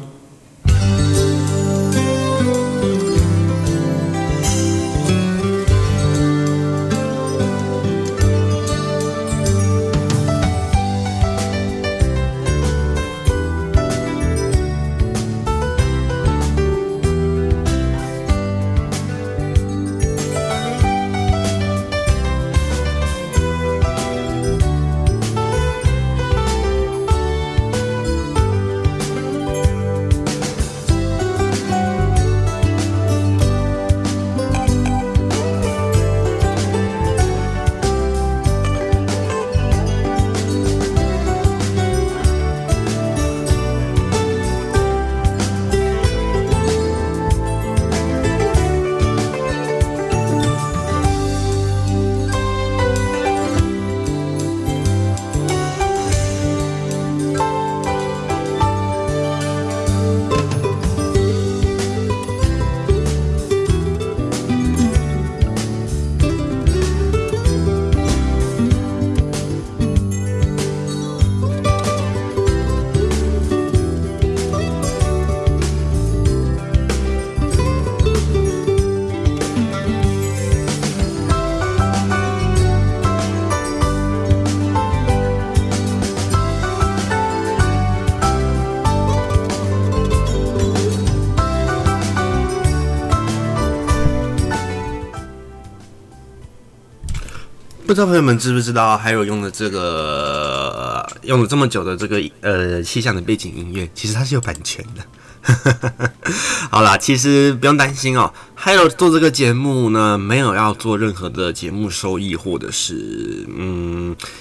[98.00, 105.04] 道朋友们知不知道，还有用的这个用了这么久的这个呃气象的背景音乐，其实它是有版权的。
[106.70, 108.32] 好啦，其实不用担心哦。
[108.54, 113.79] 还有做这个节目呢，没有要做任何的节目收益，或者是嗯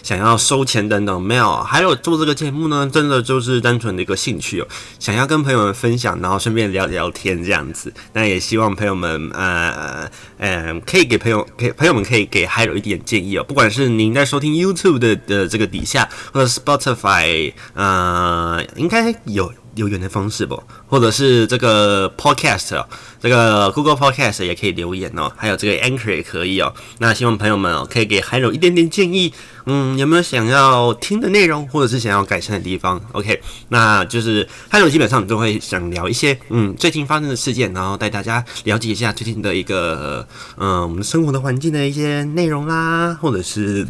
[0.04, 1.58] 想要收钱等等，没有。
[1.64, 4.68] 还有做这个节目呢，真的就是单纯的一个兴趣哦，
[5.00, 7.94] 想要跟朋友们分享，然后顺便聊聊天这样子。
[8.14, 19.54] 那也希望朋友们呃呃可以给朋友给朋友们可以给还有一点建议哦，不管是您在收听 YouTube 的的这个底下，或者 Spotify，呃应该有。
[19.76, 22.86] 留言的方式不，或者是这个 Podcast，
[23.20, 26.74] 这个 Google Podcast 也可以留言哦，还有这个 Anchor 也可以哦。
[26.98, 29.34] 那希望朋友们哦，可以给还有一点点建议，
[29.66, 40.28] 嗯，有没有想要听的内容，或者是想要改善的地方？OK，那就是还有基本上都会想聊一些嗯最近发生的事件，然后带大家了解一下最近的一个
[40.58, 43.88] 嗯我们生活的环境的一些内容啦，或者是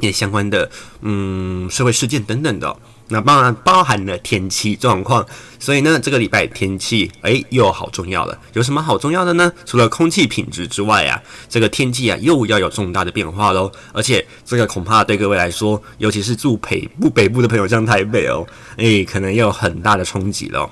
[0.00, 0.70] 一些相关的
[1.02, 2.76] 嗯社会事件等等的。
[3.10, 5.26] 那当然包含了天气状况，
[5.58, 8.38] 所以呢，这个礼拜天气诶又好重要了。
[8.52, 9.52] 有什么好重要的呢？
[9.66, 13.70] 除了空气品质之外啊，这个天气啊又要有重大的变化喽。
[13.92, 18.46] 而且这个恐怕对各位来说，尤其是住北部北部的朋友，像台北哦，
[18.76, 20.70] 诶可能又有很大的冲击喽。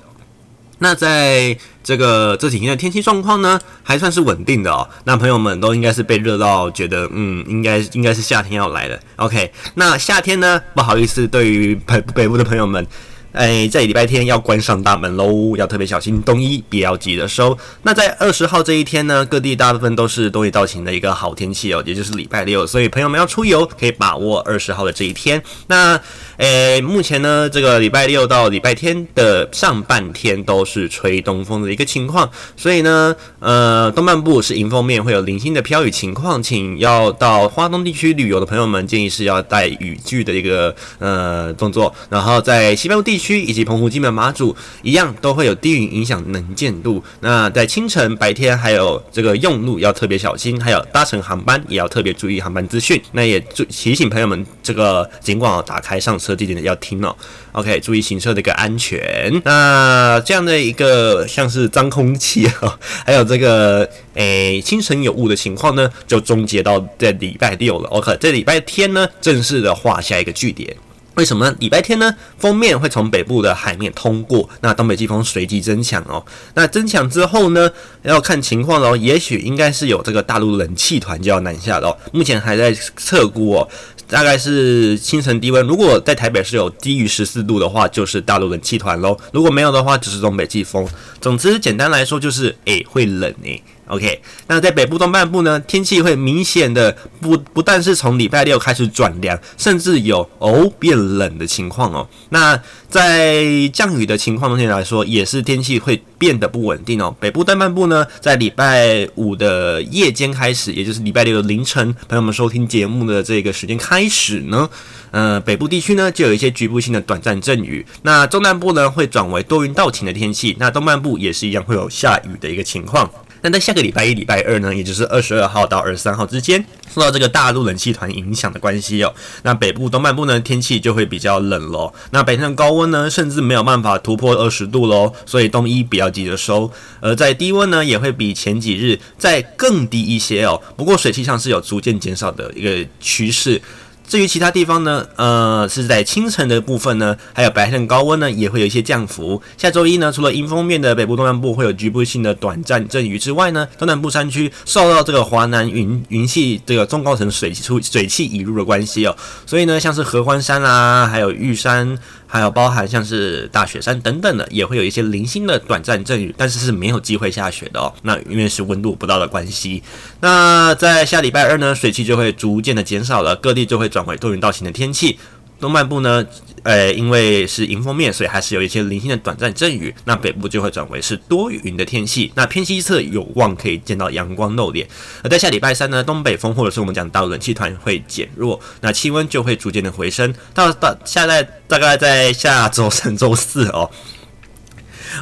[0.79, 4.89] 那在这个这几天的天气状况呢，还算是稳定的哦。
[5.03, 8.99] 那朋友们都应该是被热到觉得，嗯，应该应该是夏天要来了。
[9.17, 12.85] OK，那夏天呢，不好意思，对于北北部的朋友们。
[13.31, 17.55] 哎，在礼拜天要关上大门喽，要特别小心冬衣，别要急着收。
[17.83, 25.41] 那在二十号这一天呢，各地大部分都是多云到晴的一个好天气哦，也就是礼拜六，所以朋友们要出游可以把握二十号的这一天。
[25.67, 26.01] 那，
[26.39, 47.03] 诶，目前呢，这个礼拜六到礼拜天的上半天都是吹东风的一个情况，所以呢，呃，东半部是迎风面会有零星的飘雨情况，请要到花东地区旅游的朋友们建议是要带雨具的一个呃动作，然后在西半部地区以及澎湖、金门、马祖一样，都会有低云影响能见度。
[47.19, 53.01] 那在清晨、白天还有这个用路要特别小心，还有搭乘航班也要特别注意航班资讯。
[53.11, 57.15] 那也注提醒朋友们，这个尽管打开上车车地点的要听哦。
[57.53, 59.41] OK，注意行车的一个安全。
[59.43, 67.89] 那这样的一个像是脏空气啊， 还有这个诶、清晨有雾的情况呢，就终结到在礼拜六了。
[67.89, 70.75] OK，在礼拜天呢，正式的画下一个句点。
[71.15, 71.53] 为什么呢？
[71.59, 76.23] 礼拜天呢，锋面会从北部的海面通过，那东北季风随即增强哦。
[76.53, 77.69] 那增强之后呢，
[78.03, 78.95] 要看情况喽。
[78.95, 81.97] 也许应该是有这个大陆冷气团就要南下了。
[82.13, 83.67] 目前还在测估哦，
[84.09, 85.65] 大概是清晨低温。
[85.67, 89.15] 如果在台北是有低于十四度的话，就是大陆冷气团喽。
[89.31, 90.87] 如果没有的话，就是东北季风。
[91.21, 93.61] 总之，简单来说就是，诶，会冷诶。
[93.89, 102.07] OK，那在北部东半部呢，天气会明显的不不但是从礼拜六开始转凉，甚至有哦变冷的情况哦。
[102.29, 107.15] 那在降雨的情况中间来说，也是天气会变得不稳定哦。
[107.19, 114.69] 北部东半部呢，在礼拜五的夜间开始，也就是礼拜六的凌晨，朋友们收听节目的这个时间开始呢，
[115.09, 117.83] 呃，北部地区呢就有一些局部性的短暂阵雨。
[118.03, 123.09] 那中南部呢会转为多云到晴的天气，那东半部也是一样会有下雨的一个情况。
[123.41, 126.63] 那在下个礼拜一、礼拜二呢，也就是二十二号到二十三号之间，
[126.93, 129.13] 受到这个大陆冷气团影响的关系哦，
[129.43, 131.93] 那北部东半部呢，天气就会比较冷喽。
[132.11, 136.71] 那白天的高温呢，甚至没有办法突破二十度喽，所以冬衣不要急着收。
[136.99, 140.61] 而在低温呢，也会比前几日再更低一些哦。
[140.75, 143.61] 不过水气上是有逐渐减少的一个趋势。
[144.09, 149.39] 至于其他地方呢，呃，是在清晨的部分呢，还有白天高温呢，也会有一些降幅。
[149.55, 161.95] 下周一呢，除了迎风面的北部东南部会有局部性的短暂阵雨之外呢，东南部山区受到这个华南云云系这个中高层水出水汽引入的关系哦，所以呢，像是合欢山啊，还有玉山。
[162.31, 167.91] 还有包含像是大雪山等等的，也会有一些零星的短暂阵雨，但是是没有机会下雪的哦。
[168.03, 169.81] 那因为是温度不到的关系，
[170.21, 175.17] 那在下礼拜二呢，水汽就会逐渐的减少了，各地就会转回多云到晴的天气。
[175.59, 176.25] 东半部呢，
[176.63, 179.93] 呃，因为是迎风面，所以还是有一些零星的短暂阵雨。
[180.05, 182.31] 那北部就会转为是多云的天气。
[182.35, 184.87] 那偏西侧有望可以见到阳光露脸。
[185.21, 190.33] 而在下礼拜三呢，东北风或者是我们讲到冷气团会减弱，那气温就会逐渐的回升。
[190.53, 193.89] 到到下在大概在下周三、周四哦。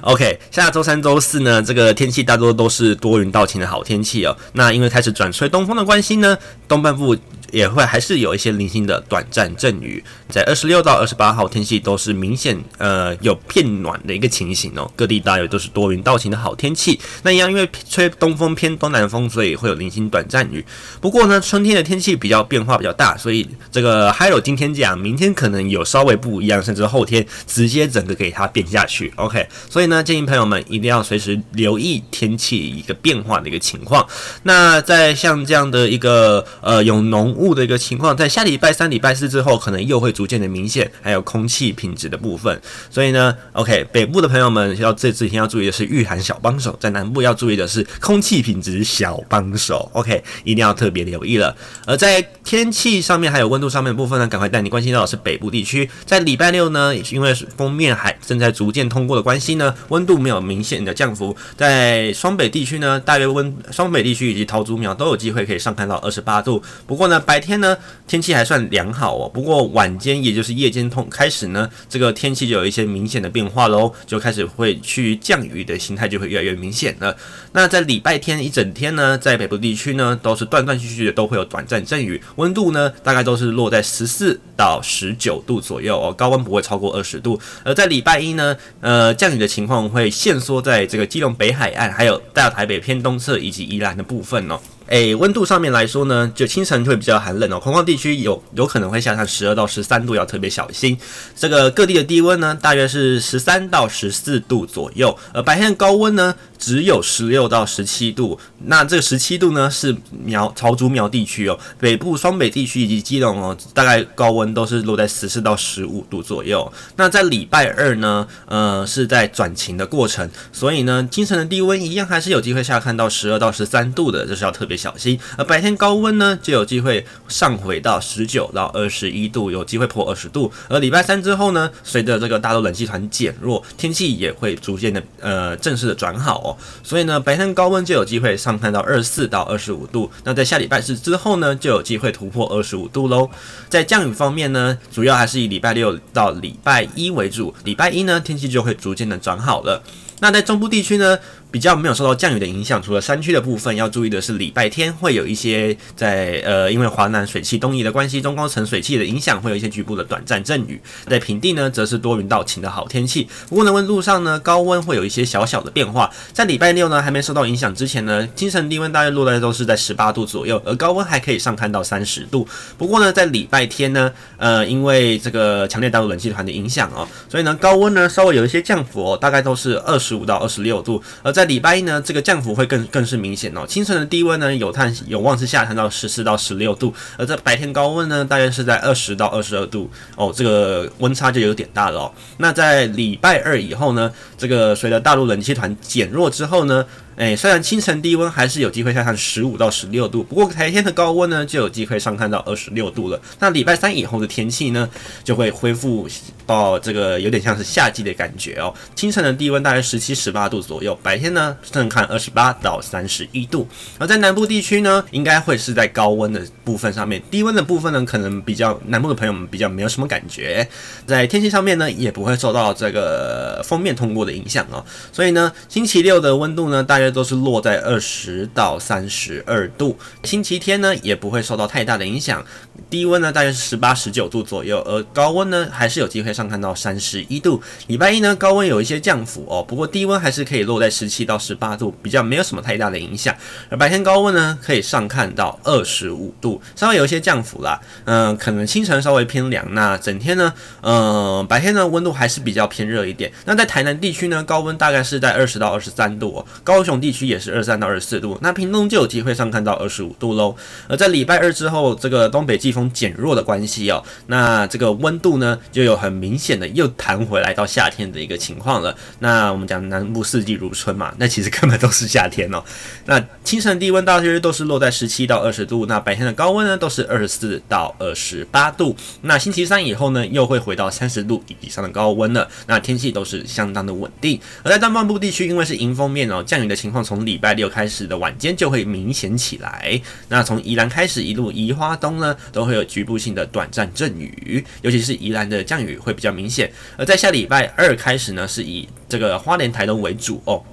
[0.01, 4.37] OK，下周三、周四呢，这个天气大多都是多云到晴的好天气哦。
[4.53, 7.17] 那因为开始转吹东风的关系呢，东半部。
[7.51, 16.99] 也会还是有一些零星的短暂阵雨，在二十六到二十八号天气都是明显呃有变暖的一个情形哦，各地大约都是多云到晴的好天气。
[17.23, 20.65] 那一样因为吹东风偏东南风，所以会有零星短暂雨。
[20.99, 29.11] 不过呢，春天的天气比较变化比较大，所以这个 Hello 今天讲，明天可能有稍微不一样，甚至后天直接整个给它变下去。
[29.15, 34.05] OK，所以呢，建议朋友们一定要随时留意天气一个变化的一个情况。
[34.43, 42.59] 那在像这样的一个呃有浓雾的一个情况，在下礼拜三、礼拜四之后，可能又会逐渐的明显，还有空气品质的部分。
[42.89, 49.89] 所以呢，OK，北部的朋友们要这次天要注意的是御寒小帮手，在南部要注意的是空气品质小帮手。
[49.93, 51.55] OK，一定要特别留意了。
[51.85, 61.35] 而在天气上面还有温度上面的部分呢，赶快带你关心到的是北部地区，在礼拜六呢，因为锋面还正在逐渐通过的关系呢，温度没有明显的降幅。
[61.57, 66.63] 在双北地区呢，大约温双北地区以及桃竹苗都有机会可以上看到二十八度。
[66.85, 67.77] 不过呢，白天呢，
[68.07, 69.27] 天气还算良好哦。
[69.27, 77.13] 不过晚间，也就是夜间通开始呢，这个天气就有一些明显的变化喽，就开始会去降雨的形态就会越来越明显了。
[77.51, 87.39] 那在礼拜天一整天呢，在北部地区呢，都是断断续续的都会有短暂阵雨，温度呢大概都是落在十四到十九度左右哦，高温不会超过二十度。
[87.63, 94.59] 而在礼拜一呢，呃，降雨的情况会限缩在这个基隆北海岸，还有大台北偏东侧以及宜兰的部分哦。
[94.87, 100.97] 诶，温度上面来说呢，就清晨会比较寒冷哦，空旷地区有有可能会下降十二到十三度，要特别小心。
[101.35, 108.39] 这个各地的低温呢，大约是十三到十四度左右，而白天的高温呢，只有十六到十七度。
[108.67, 116.71] 那这个十七度呢，是苗潮竹苗地区哦，北部双北地区以及基隆哦，大概高温都是落在十四到十五度左右。
[116.95, 124.76] 那在礼拜二呢，呃，是在转晴的过程，所以呢，清晨的低温一样还是有机会下看到十二到十三度的，这是要特别。
[124.77, 130.51] 小心，而白天高温呢，就有机会上回到十九到二十一度，有机会破二十度。
[130.69, 136.55] 而礼拜三之后呢，随着这个大陆冷气团减弱，天气也会逐渐的呃正式的转好哦。
[136.83, 140.09] 所以呢，白天高温就有机会上看到二十四到二十五度。
[140.23, 143.29] 那在下礼拜四之后呢，就有机会突破二十五度喽。
[143.67, 147.53] 在降雨方面呢，主要还是以礼拜六到礼拜一为主。
[147.63, 149.81] 礼拜一呢，天气就会逐渐的转好了。
[150.19, 151.17] 那在中部地区呢，
[151.49, 160.79] 比较没有受到降雨的影响，除了山区的部分要注意的是，礼拜天会有一些在呃，因为华南水汽东移的关系，中高层水汽的影响，会有一些局部的短暂阵雨。
[161.07, 163.27] 在平地呢，则是多云到晴的好天气。
[163.47, 166.11] 不过呢，温度上呢，高温会有一些小小的变化。
[166.33, 172.45] 在礼拜六呢，还没受到影响之前呢，清晨低温大约落在都是在十八度左右，而高温还可以上看到三十度。
[172.77, 181.01] 不过呢，在礼拜天呢，呃，因为这个强烈大陆冷气团的影响哦，所以呢，高温呢稍微有一些降幅哦，大概都是二十五到二十六度。
[181.23, 183.63] 而在礼拜一呢，这个降幅会更更是明显哦。
[183.67, 190.33] 清晨的低温呢，有探有望是下探到十四到十六度，而在白天高温呢，大约是在二十到二十二度哦。
[190.35, 192.11] 这个温差就有点大了哦。
[192.37, 196.83] 那在礼拜二以后呢，这个随着大陆冷气团减弱之后呢，
[197.17, 203.19] 哎，虽然清晨低温还是有机会上看十五到十六度，不过白天的高温呢就有机会上看到二十六度了。
[203.39, 204.87] 那礼拜三以后的天气呢，
[205.23, 206.07] 就会恢复
[206.45, 208.71] 到这个有点像是夏季的感觉哦。
[208.93, 213.67] 清晨的低温大概十七、十八度左右，白天呢正看二十八到三十一度。
[213.97, 220.69] 而在南部地区呢，应该会是在高温的部分上面，低温的部分呢可能比较南部的朋友们比较没有什么感觉，
[221.07, 224.85] 在天气上面呢也不会受到这个封面通过的影响哦。
[225.11, 232.45] 所以呢，星期六的温度呢大约都是落在二十到三十二度，星期天呢也不会受到太大的影响，
[232.89, 237.61] 低温呢大约是十八、十九度左右，而高温呢还是有机会上看到三十一度。
[237.87, 243.35] 礼拜一呢高温有一些降幅哦，不过低温还是可以落在十七到十八度，比较没有什么太大的影响。
[243.69, 253.31] 而白天高温呢可以上看到二十五度，稍微有一些降幅啦，嗯、可能清晨稍微偏凉，那整天呢，嗯、白天呢温度还是比较偏热一点。
[253.45, 260.55] 那在台南地区呢，高温大概是在二十到二十三度哦，高雄地区也是二三到二十四度，那屏东就有机会上看到二十五度喽。
[260.87, 268.95] 而在礼拜二之后，这个东北季风减弱的关系哦，那这个温度呢就有很明显的又弹回来到夏天的一个情况了。
[269.19, 272.63] 那我们讲南部四季如春嘛，那其实根本都是夏天哦。
[273.05, 278.95] 那清晨低温大约都是落在十七到二十度，那白天的高温呢都是二十四到二十八度。
[279.21, 284.39] 那星期三以后呢又会回到三十度以上的高温了，那天气都是相当的稳定。
[284.63, 289.99] 而在东半部地区，因为是迎风面哦，降雨的情情况从礼拜六开始的晚间就会明显起来。
[290.29, 296.71] 那从宜兰开始一路宜花东呢，都会有局部性的短暂阵雨，尤其是宜兰的降雨会比较明显。
[296.97, 300.63] 而在下礼拜二开始呢，是以这个花莲、台东为主哦。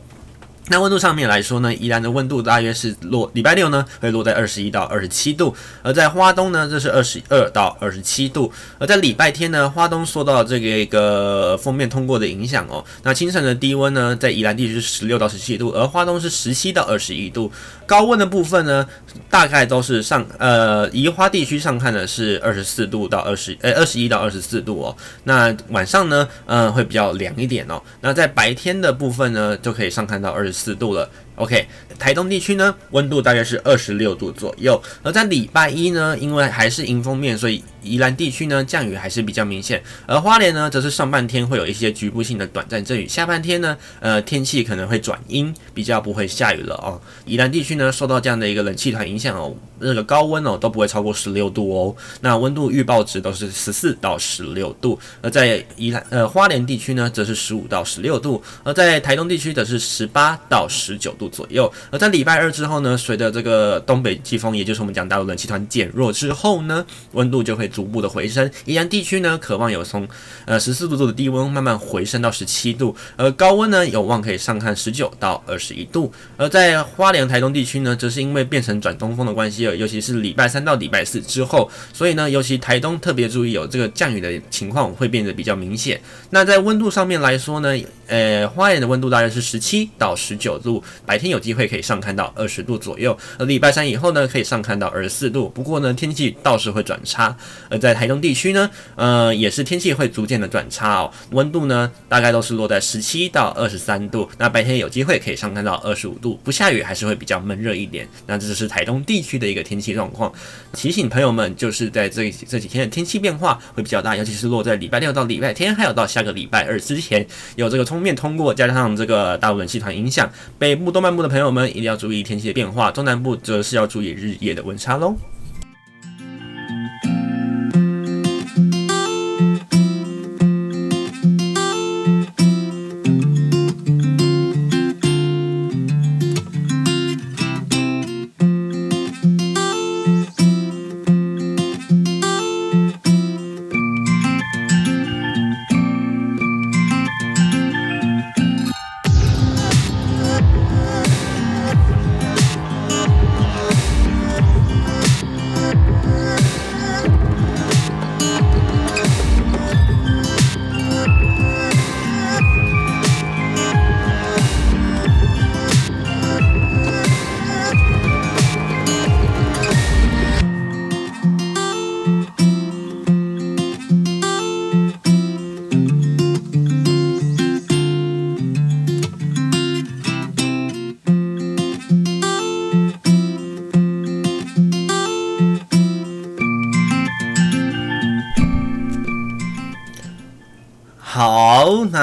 [0.69, 17.53] 那温度上面来说呢，宜兰的温度大约是落礼拜六呢会落在二十一到二十七度，而在花东呢这是二十二到二十七度，而在礼拜天呢，花东受到这个一个锋面通过的影响哦，那清晨的低温呢在宜兰地区是十六到十七度，而花东是十七到二十一度，
[17.85, 18.87] 高温的部分呢
[19.29, 31.11] 大概都是上呃宜花地区上看的是二十四度到二十呃二十一到二十四度哦，那晚上呢嗯、呃、会比较凉一点哦，那在白天的部分呢就可以上看到二十四度了。
[31.37, 31.67] OK，
[31.99, 34.81] 台东地区呢，温度大约是二十六度左右。
[35.03, 39.83] 而在礼拜一呢，因为还是迎风面，所以宜兰地区呢降雨还是比较明显。
[40.07, 47.01] 而花莲呢，则是上半天会有一些局部性的短暂阵雨，下半天呢，呃，天气可能会转阴，比较不会下雨了哦。
[47.27, 51.97] 宜兰地区呢，受到这样的一个冷气团影响哦，那个高温哦都不会超过十六度哦。
[52.21, 54.97] 那温度预报值都是十四到十六度。
[55.21, 58.41] 而在宜兰呃花莲地区呢，则是十五到十六度。
[58.63, 61.24] 而在台东地区则是十八到十九度。
[61.29, 68.51] 左右，而在礼拜二之后呢，随着这个东北季风，也就是我们讲大陆冷气团减弱之后呢，温度就会逐步的回升。
[68.65, 70.07] 宜兰地区呢，渴望有从
[70.47, 76.13] 呃十四度度的低温慢慢回升到十七度，而高温呢有望可以上看十九到二十一度。
[76.37, 86.01] 而在花莲、台东地区呢，则是因为变成转东风的关系，尤其是礼拜三到礼拜四之后，所以呢，尤其台东特别注意有这个降雨的情况会变得比较明显。
[86.31, 87.77] 那在温度上面来说呢，
[88.07, 90.83] 呃，花莲的温度大约是十七到十九度。
[91.07, 95.49] 白天有机会可以上看到二十度左右，而礼拜三以后呢，可以上看到二十四度。
[95.49, 97.37] 不过呢，天气倒是会转差。
[97.71, 101.11] 而在台东地区呢，呃，也是天气会逐渐的转差哦。
[101.31, 104.29] 温度呢，大概都是落在十七到二十三度。
[104.39, 108.09] 那白天有机会可以上看到二十五度，不下雨还是会比较闷热一点。
[108.27, 110.33] 那这就是台东地区的一个天气状况。
[110.73, 117.27] 提醒朋友们，就是在这这几天的天气变化会比较大，尤其是落在礼拜六到礼拜天，还有到下个礼拜二之前，
[117.57, 120.29] 有这个封面通过，加上这个大陆冷气团影响，
[120.59, 125.17] 北部东半部的朋友们一定要注意天气的变化，中南部则是要注意日夜的温差喽。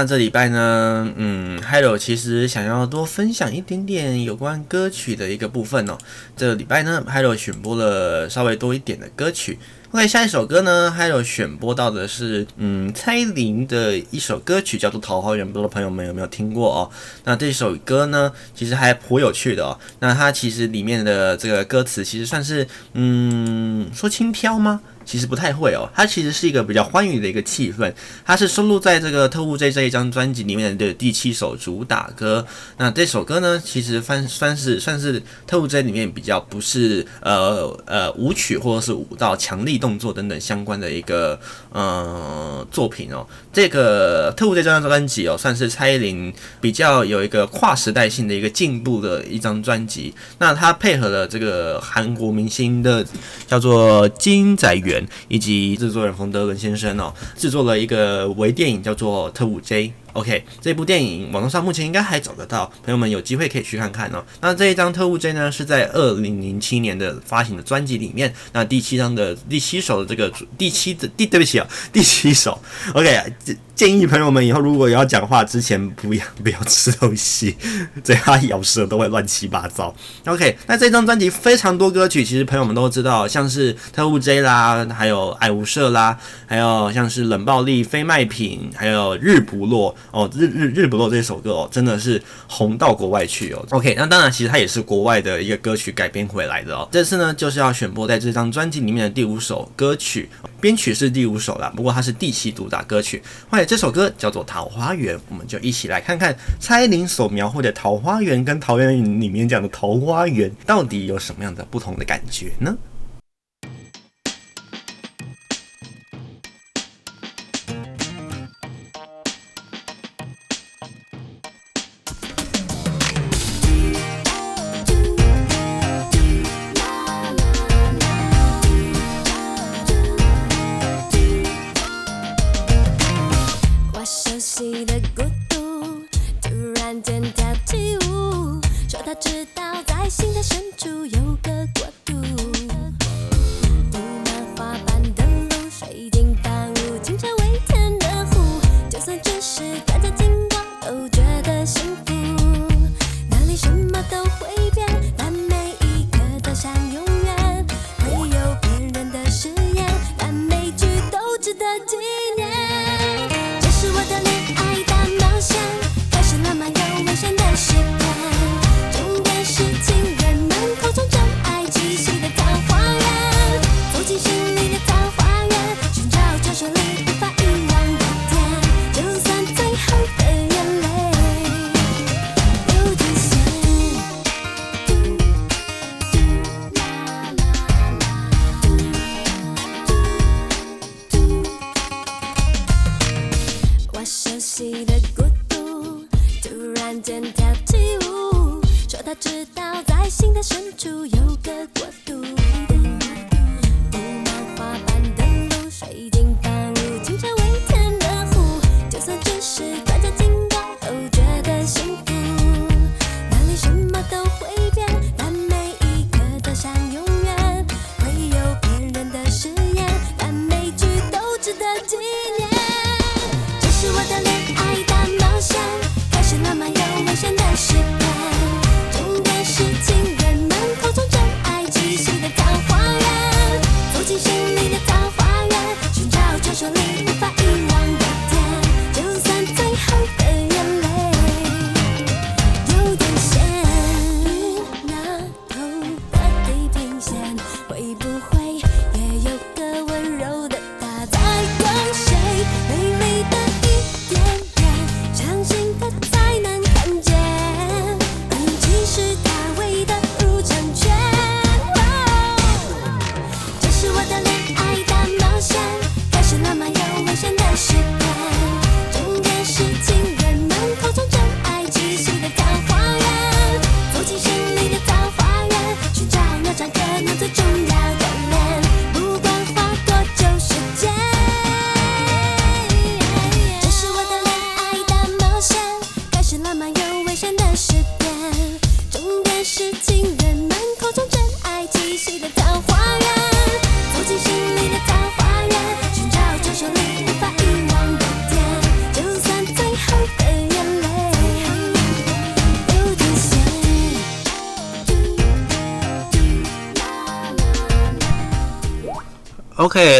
[0.02, 5.96] 那这礼拜呢，嗯，Hello 其实想要多分享一点点有关歌曲的一个部分哦。
[6.36, 9.60] 这礼拜呢，Hello 选播了稍微多一点的歌曲。
[9.92, 16.90] OK，下一首歌呢，Hello 选播到的是，嗯，蔡依林的一首歌曲，叫做《桃花源》，不知道朋友们有没有听过哦？
[17.26, 19.78] 那这首歌呢，其实还颇有趣的哦。
[20.00, 24.82] 那它其实里面的这个歌词，其实算是，嗯，说轻飘吗？
[25.04, 27.92] 其实不太会哦，它其实是一个比较欢愉的一个气氛，
[28.24, 32.46] 它是收录在这个特务 J 这一张专辑里面的第七首主打歌。
[32.78, 41.40] 那这首歌呢，其实算算是算是特务 J 里面比较不是呃呃舞曲或者是舞蹈强力动作等等相关的一个
[41.72, 43.26] 呃作品哦。
[43.52, 50.14] 这个特务 J 这张专辑哦，算是蔡依林比较有一个跨时代性的一个进步的一张专辑。
[50.38, 53.06] 那它配合了这个韩国明星的
[53.48, 54.91] 叫做金宰元。
[55.28, 59.88] 以及制作人冯德伦先生哦，制作了一个微电影，叫做《特务 J》。
[60.14, 64.24] OK，这部电影网络上目前应该还找得到，朋友们有机会可以去看看哦。
[64.42, 72.60] 那这一张《特务 J》呢，是在二零零七年的发行的专辑里面，那第七张的第七首的这个第七的第对不起啊， 第七首。
[72.94, 73.34] OK，
[73.74, 77.56] 建议朋友们以后如果要讲话之前不要 不要吃东西，
[78.04, 79.94] 嘴巴咬舌都会乱七八糟。
[80.26, 89.96] OK，那这张专辑非常多歌曲，其实朋友们都知道，像是《特务 J》啦，还有《爱无赦》啦，还有像是《冷暴力》、《非卖品》，还有《日不落》。
[90.12, 93.66] 哦，日日日不落这首歌哦，真的是红到国外去哦。
[93.70, 96.88] OK，那当然，其实它也是国外的一个歌曲改编回来的哦。
[96.92, 100.28] 这次呢，就是要选播在这张专辑里面的第五首歌曲，
[100.60, 103.22] 编曲是第五首啦，不过它是第七主打歌曲。
[103.50, 112.76] 后来这首歌叫做《桃花源》，我们就一起来看看蔡依林所描绘的桃花源跟桃源里面讲的桃花源到底有什么样的不同的感觉呢？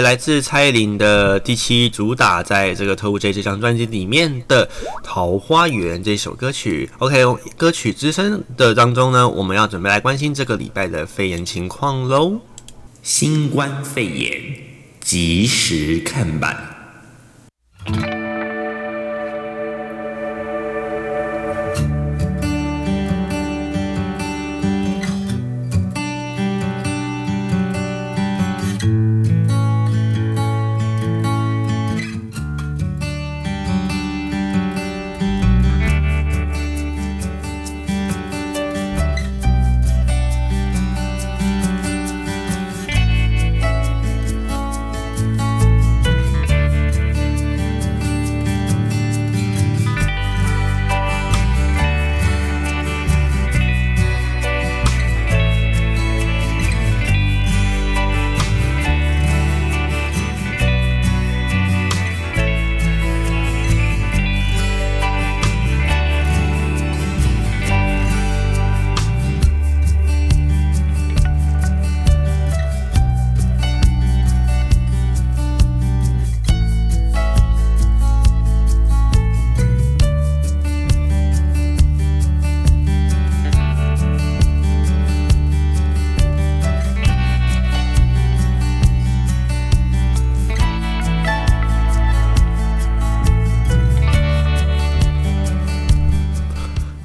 [0.02, 4.68] 来自蔡依林的第七主打，在这个《特务 J》这张专辑里面的
[5.04, 6.90] 《桃花源》这首歌曲。
[7.00, 7.24] OK，
[7.58, 12.40] 歌曲之声的当中呢，我们要准备来关心这个礼拜的肺炎情况喽。
[13.02, 14.40] 新冠肺炎
[15.00, 16.56] 及时看板。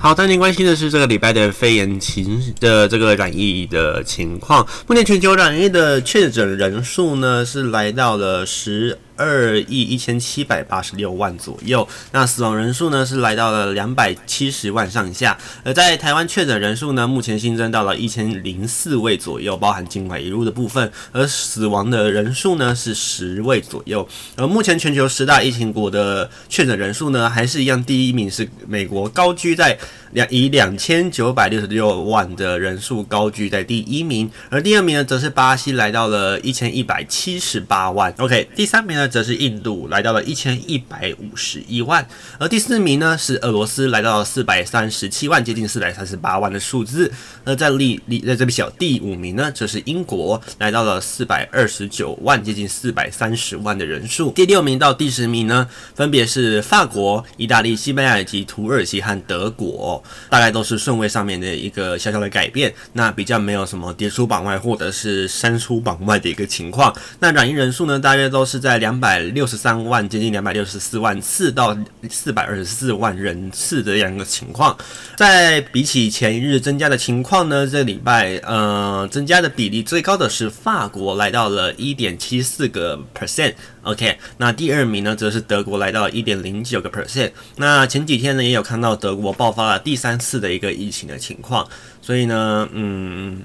[0.06, 4.64] 好，带您关心的是这个礼拜的肺炎情的这个染疫的情况。
[4.86, 15.36] 目前全球染疫的确诊人数呢，是来到了十二亿一千七百八十六万左右，那死亡人数呢是来到了两百七十万上下。
[15.64, 20.90] 而在台湾确诊人数呢，目前新增到了一千零四位左右，包含境外移入的部分。
[21.12, 24.06] 而死亡的人数呢是十位左右。
[24.36, 29.78] 而目前全球十大疫情国的确诊人数呢，还是一样，第一名是美国，高居在
[30.16, 34.30] 两以两千九百六十六万的人数高居在第一名。
[34.48, 38.14] 而第二名呢，则是巴西，来到了一千一百七十八万。
[38.16, 39.06] OK，第三名呢？
[39.06, 42.08] 则是印度来到了一千一百五十一万，
[42.38, 47.12] 而第四名呢是俄罗斯来到了四百三十七万，接近四百三十八万的数字。
[47.44, 54.30] 而在历历在这边小第五名呢，则是英国来到了四百二十九万，接近四百三十万的人数。
[54.30, 62.74] 第六名到第十名呢，分别是法国、意大利、西班牙以及土耳其和德国，大概都是顺位上面的一个小小的改变。
[62.94, 66.92] 那比较没有什么跌出榜外或者是删出榜外的一个情况。
[67.20, 68.96] 那染疫人数呢，大约都是在两。
[68.98, 71.76] 百六十三万，接近两百六十四万次到
[72.08, 74.74] 四百二十四万人次的这样一个情况，
[75.16, 83.54] 在比起前一日增加的情况呢，这礼拜呃增加的比例最高的是法国，来到了一点七四个 percent。
[83.82, 87.30] OK，那第二名呢则是德国，来到了一点零九个 percent。
[87.56, 91.66] 那前几天呢也有看到德国爆发了第三次的一个疫情的情况，
[92.00, 93.42] 所以呢，嗯。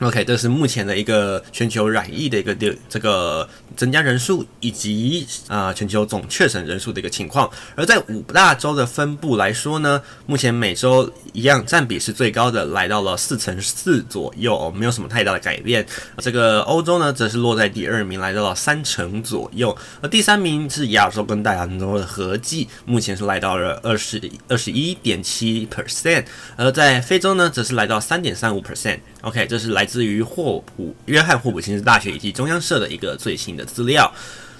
[0.00, 2.56] OK，这是目前的一个全球染疫的一个
[2.88, 3.46] 这个
[3.76, 7.50] 增加人数，以及啊、全球总确诊人数的一个情况。
[7.76, 15.86] 而在五大洲的分布来说呢，目前美洲一样占比是最高的，来到了四成四左右，没有什么太大的改变。
[16.16, 19.76] 这个欧洲呢，则是落在第二名，来到了三成左右。
[20.00, 26.24] 而第三名是亚洲跟大洋洲的合计，目前是来到了二十二十一点七 percent。
[26.56, 29.00] 而在非洲呢，则是来到三点三五 percent。
[29.22, 34.10] OK，这是来自于霍普约翰霍普金斯大学以及中央社的一个最新的资料。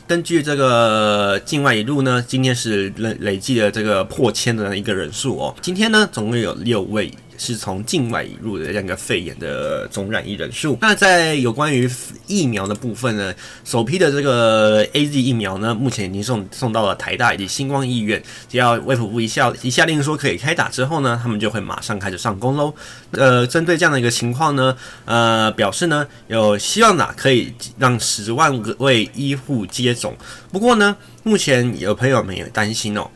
[0.07, 5.55] 根据这个境外一路呢，今天是累累计的这个破千的一个人数哦。
[5.63, 7.13] 今天呢，总共有六位。
[7.41, 10.77] 是从境外引入的这样一个肺炎的总染疫人数。
[10.83, 11.91] 那在有关于
[12.27, 13.35] 疫苗的部分呢，
[13.65, 18.23] 首批的这个 AZ 疫苗呢，目前已经送送到了台大以及星光医院。
[18.47, 22.75] 只要卫福部一下一下令说可以开打之后呢，他们就会马上开始上工喽。
[23.13, 24.77] 呃，针对这样的一个情况呢，
[25.07, 30.15] 呃，表示呢有希望呢可以让十万个位医护接种。
[30.53, 33.11] 不过呢，目前有朋友们也担心哦。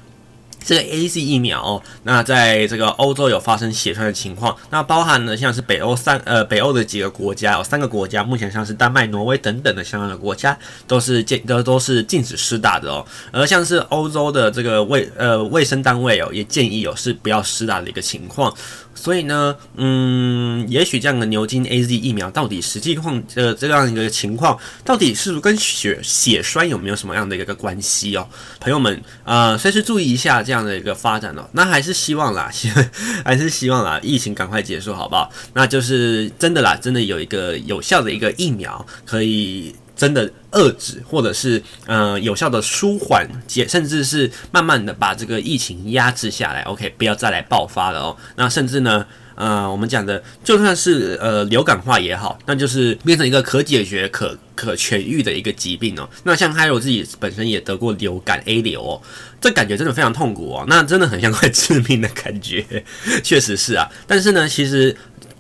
[0.65, 18.55] 这个 A C 疫苗哦，那在这个欧洲有发生血栓的情况，那包含呢像是北欧三呃北欧的几个国家有三个国家，目前像是丹麦、挪威等等的相关的国家都是禁都都是禁止施打的哦，而像是欧洲的这个卫呃卫生单位哦也建议有是不要施打的一个情况。
[18.95, 28.27] 所以呢，嗯，也许这样的牛津 AZ 疫苗到底实际况呃这样一个情况，到底是不是跟血血栓有没有什么样的一个关系哦？
[28.61, 31.49] 朋友们啊，呃，随时注意一下这样的一个发展哦。
[31.53, 32.51] 那还是希望啦，
[33.25, 35.31] 还是希望啦，疫情赶快结束，好不好？
[35.55, 39.75] 那就是真的啦，真的有一个有效的一个疫苗可以。
[39.97, 46.63] 真的遏制，或者是呃有效的舒缓，解甚至是慢慢的把这个疫情压制下来。
[46.63, 48.17] OK，不要再来爆发了哦。
[48.37, 56.09] 那甚至呢，呃，我们讲的就算是呃流感化也好，那就是变成一个可解决、可可痊愈的一个疾病哦。
[56.25, 59.03] 那像 Hiro 自己本身也得过流感 A 流哦，
[59.41, 62.65] 这感觉真的非常痛苦哦，那真的很像快致命的感觉，
[63.23, 63.89] 确实是啊。
[64.07, 64.97] 但是呢，其实。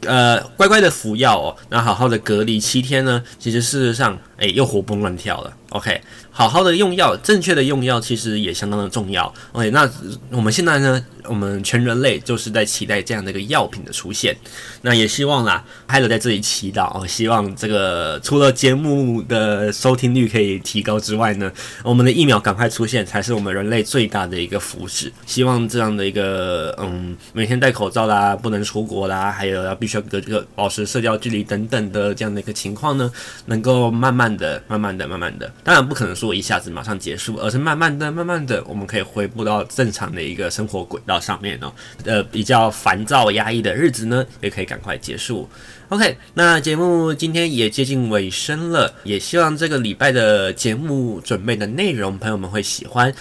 [0.07, 5.57] 呃，乖乖的服药哦，那好好的隔离七天呢，其实事实上，哎，又活蹦乱跳了。
[5.71, 9.33] OK，好好的用药，正确的用药，其实也相当的重要。
[9.53, 9.91] OK，那
[10.31, 14.37] 我们现在呢，我们全人类就是在期待这样的一个药品的出现。
[14.83, 21.51] 那也希望啦，还有在这里祈祷哦，希望这个除了节目的收听率可以提高之外呢，
[21.83, 25.11] 我们的疫苗赶快出现，才是我们人类最大的一个福祉。
[25.27, 29.95] 希望这样的一个嗯，每天戴口罩啦，不能出国啦，还有要必须。
[30.11, 33.11] 这个保持社交距离等等的这样的一个情况呢，
[33.47, 41.71] 能够慢慢慢的、慢慢的、慢慢的，当然不可能说一下子马上结束，而是慢慢的、慢慢的，我们可以恢复到正常的一个生活轨道上面哦。
[42.07, 45.47] 呃，比较烦躁压抑的日子呢，也可以赶快结束。
[45.91, 53.15] OK，那节目今天也接近尾声了，也希望这个礼拜的节目准备的内容，朋友们会喜欢。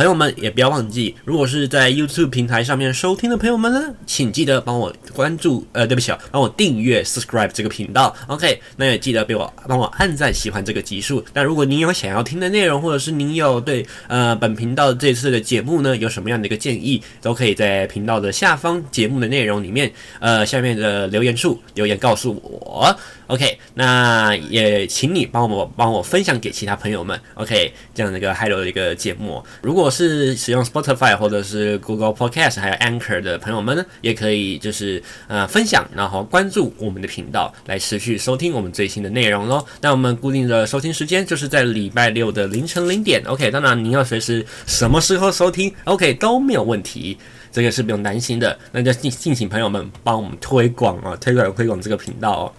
[0.00, 8.16] 朋友们也不要忘记，如果是在 YouTube 平台上面收听的朋友们呢，请记得帮我关注，呃，对不起啊，帮我订阅 subscribe 这个频道。
[8.26, 11.22] OK，那也记得给我帮我按赞喜欢这个集数。
[11.34, 22.96] 那如果您有想要听的内容，或者是您有对呃本频道这次的节目呢有什么样的一个建议，都可以在频道的下方节目的内容里面，呃，下面的留言处留言告诉我。
[23.30, 27.18] OK，那也请你帮我帮我分享给其他朋友们。
[27.34, 39.64] OK，这样的一个 Hello 的一个节目，如果是使用 Spotify 或者是 Google Podcast 还有 Anchor 的朋友们呢，也可以就是呃分享，然后关注我们的频道，来持续收听我们最新的内容喽。
[39.80, 43.22] 那我们固定的收听时间就是在礼拜六的凌晨零点。
[43.26, 47.16] OK，当然您要随时什么时候收听，OK 都没有问题，
[47.52, 48.58] 这个是不用担心的。
[48.72, 52.52] 那就敬敬请朋友们帮我们推广啊，推广推广这个频道哦。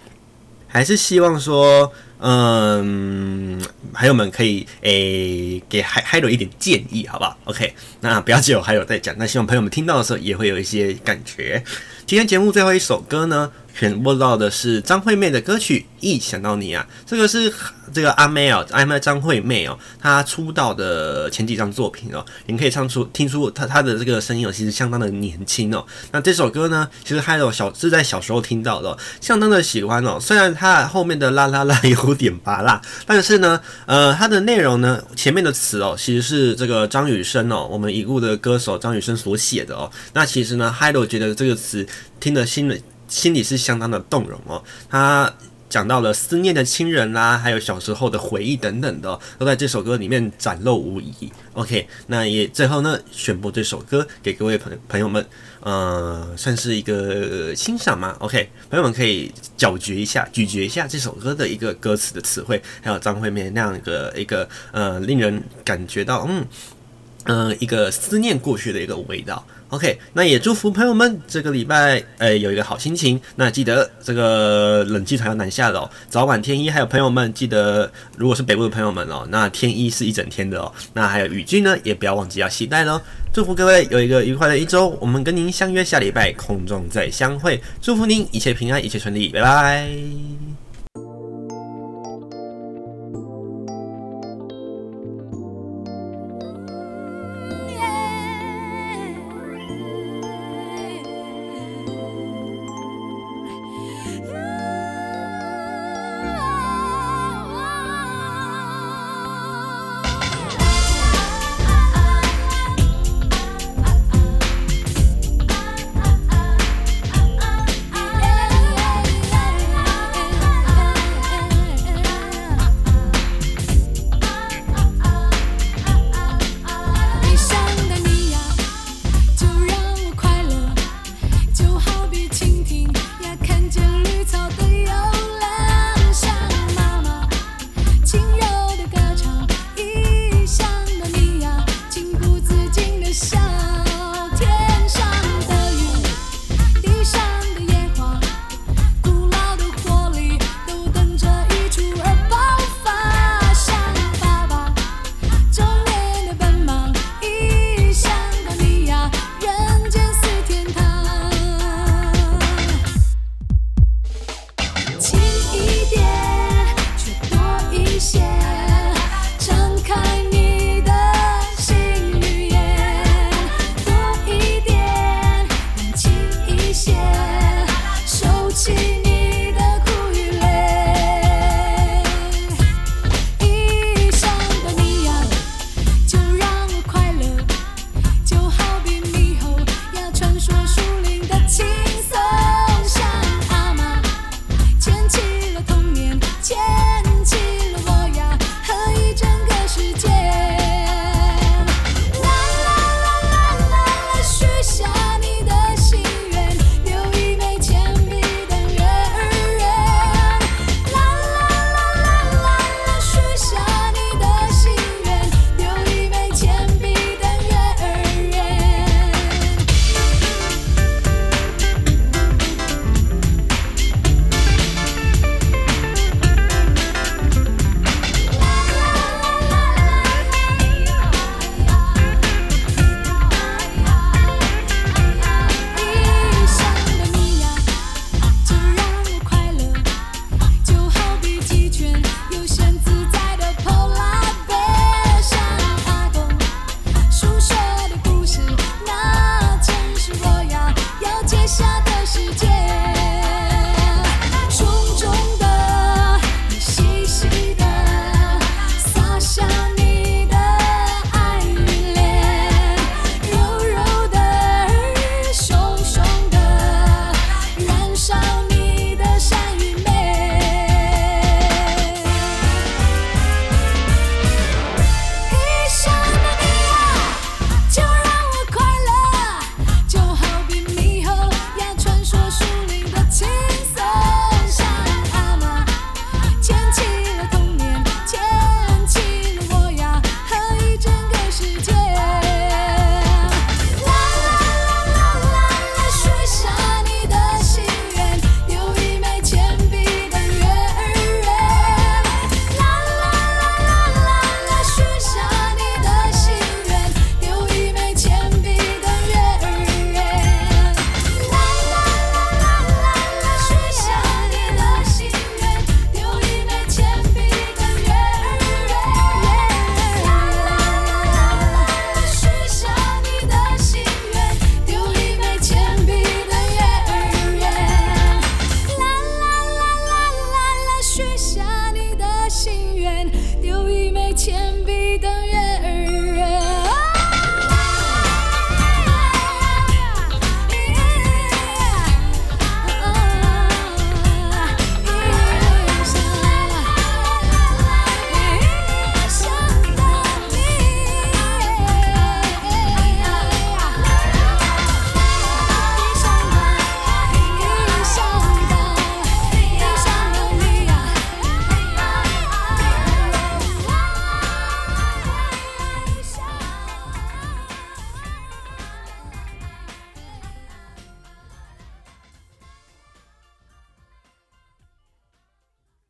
[0.72, 3.60] 还是希望说，嗯，
[3.92, 11.62] 朋友们可以诶、给海海 o 一点建议，好不好？OK，那不要只有海 o 在讲，那希望朋友们听到的时候也会有一些感觉。
[12.06, 17.52] 今天节目最后一首歌呢，选播到的是张惠妹的歌曲《一想到你》啊，这个是
[17.92, 25.84] 这个阿妹哦，阿妹张惠妹哦，她出道的前几张作品哦，你可以唱出听出她她的这个声音哦，其实相当的年轻哦。
[26.12, 30.18] 那这首歌呢，其实还有小是在小时候听到的，相当的喜欢哦。
[30.20, 39.90] 虽然它后面的啦啦啦有点拔辣，但是呢，呃，它的内容呢，前面的词哦，其实是这个张雨生哦，我们已故的歌手张雨生所写的哦。
[40.12, 41.86] 那其实呢，Hello 觉得这个词
[42.20, 42.82] 听得心里。
[43.12, 45.30] 心里是相当的动容哦，他
[45.68, 51.30] 讲到了思念的亲人啦，还有小时候的回忆等等的，都在这首歌里面展露无遗。
[51.52, 55.24] OK，那也最后呢，选播这首歌给各位朋朋友们，
[55.60, 58.16] 呃，算是一个欣赏嘛。
[58.20, 66.46] OK，朋友们可以咀嚼一下，咀嚼一下这首歌的一个歌词的词汇，还有张惠妹那样一个一个呃，令人感觉到嗯
[67.24, 69.46] 嗯、一个思念过去的一个味道。
[69.72, 73.18] OK，那也祝福朋友们这个礼拜，诶、有一个好心情。
[73.36, 76.68] 那记得这个冷气团要南下了哦，早晚天一。
[76.68, 80.70] 还有朋友们记得，如果是北部的朋友们哦，那天一是一整天的哦。
[80.92, 83.00] 那还有雨具呢，也不要忘记要携带喽。
[83.32, 87.58] 祝福各位有一个愉快的一周，我们跟您相约下礼拜空中再相会。
[87.80, 90.61] 祝福您一切平安，一切顺利，拜拜。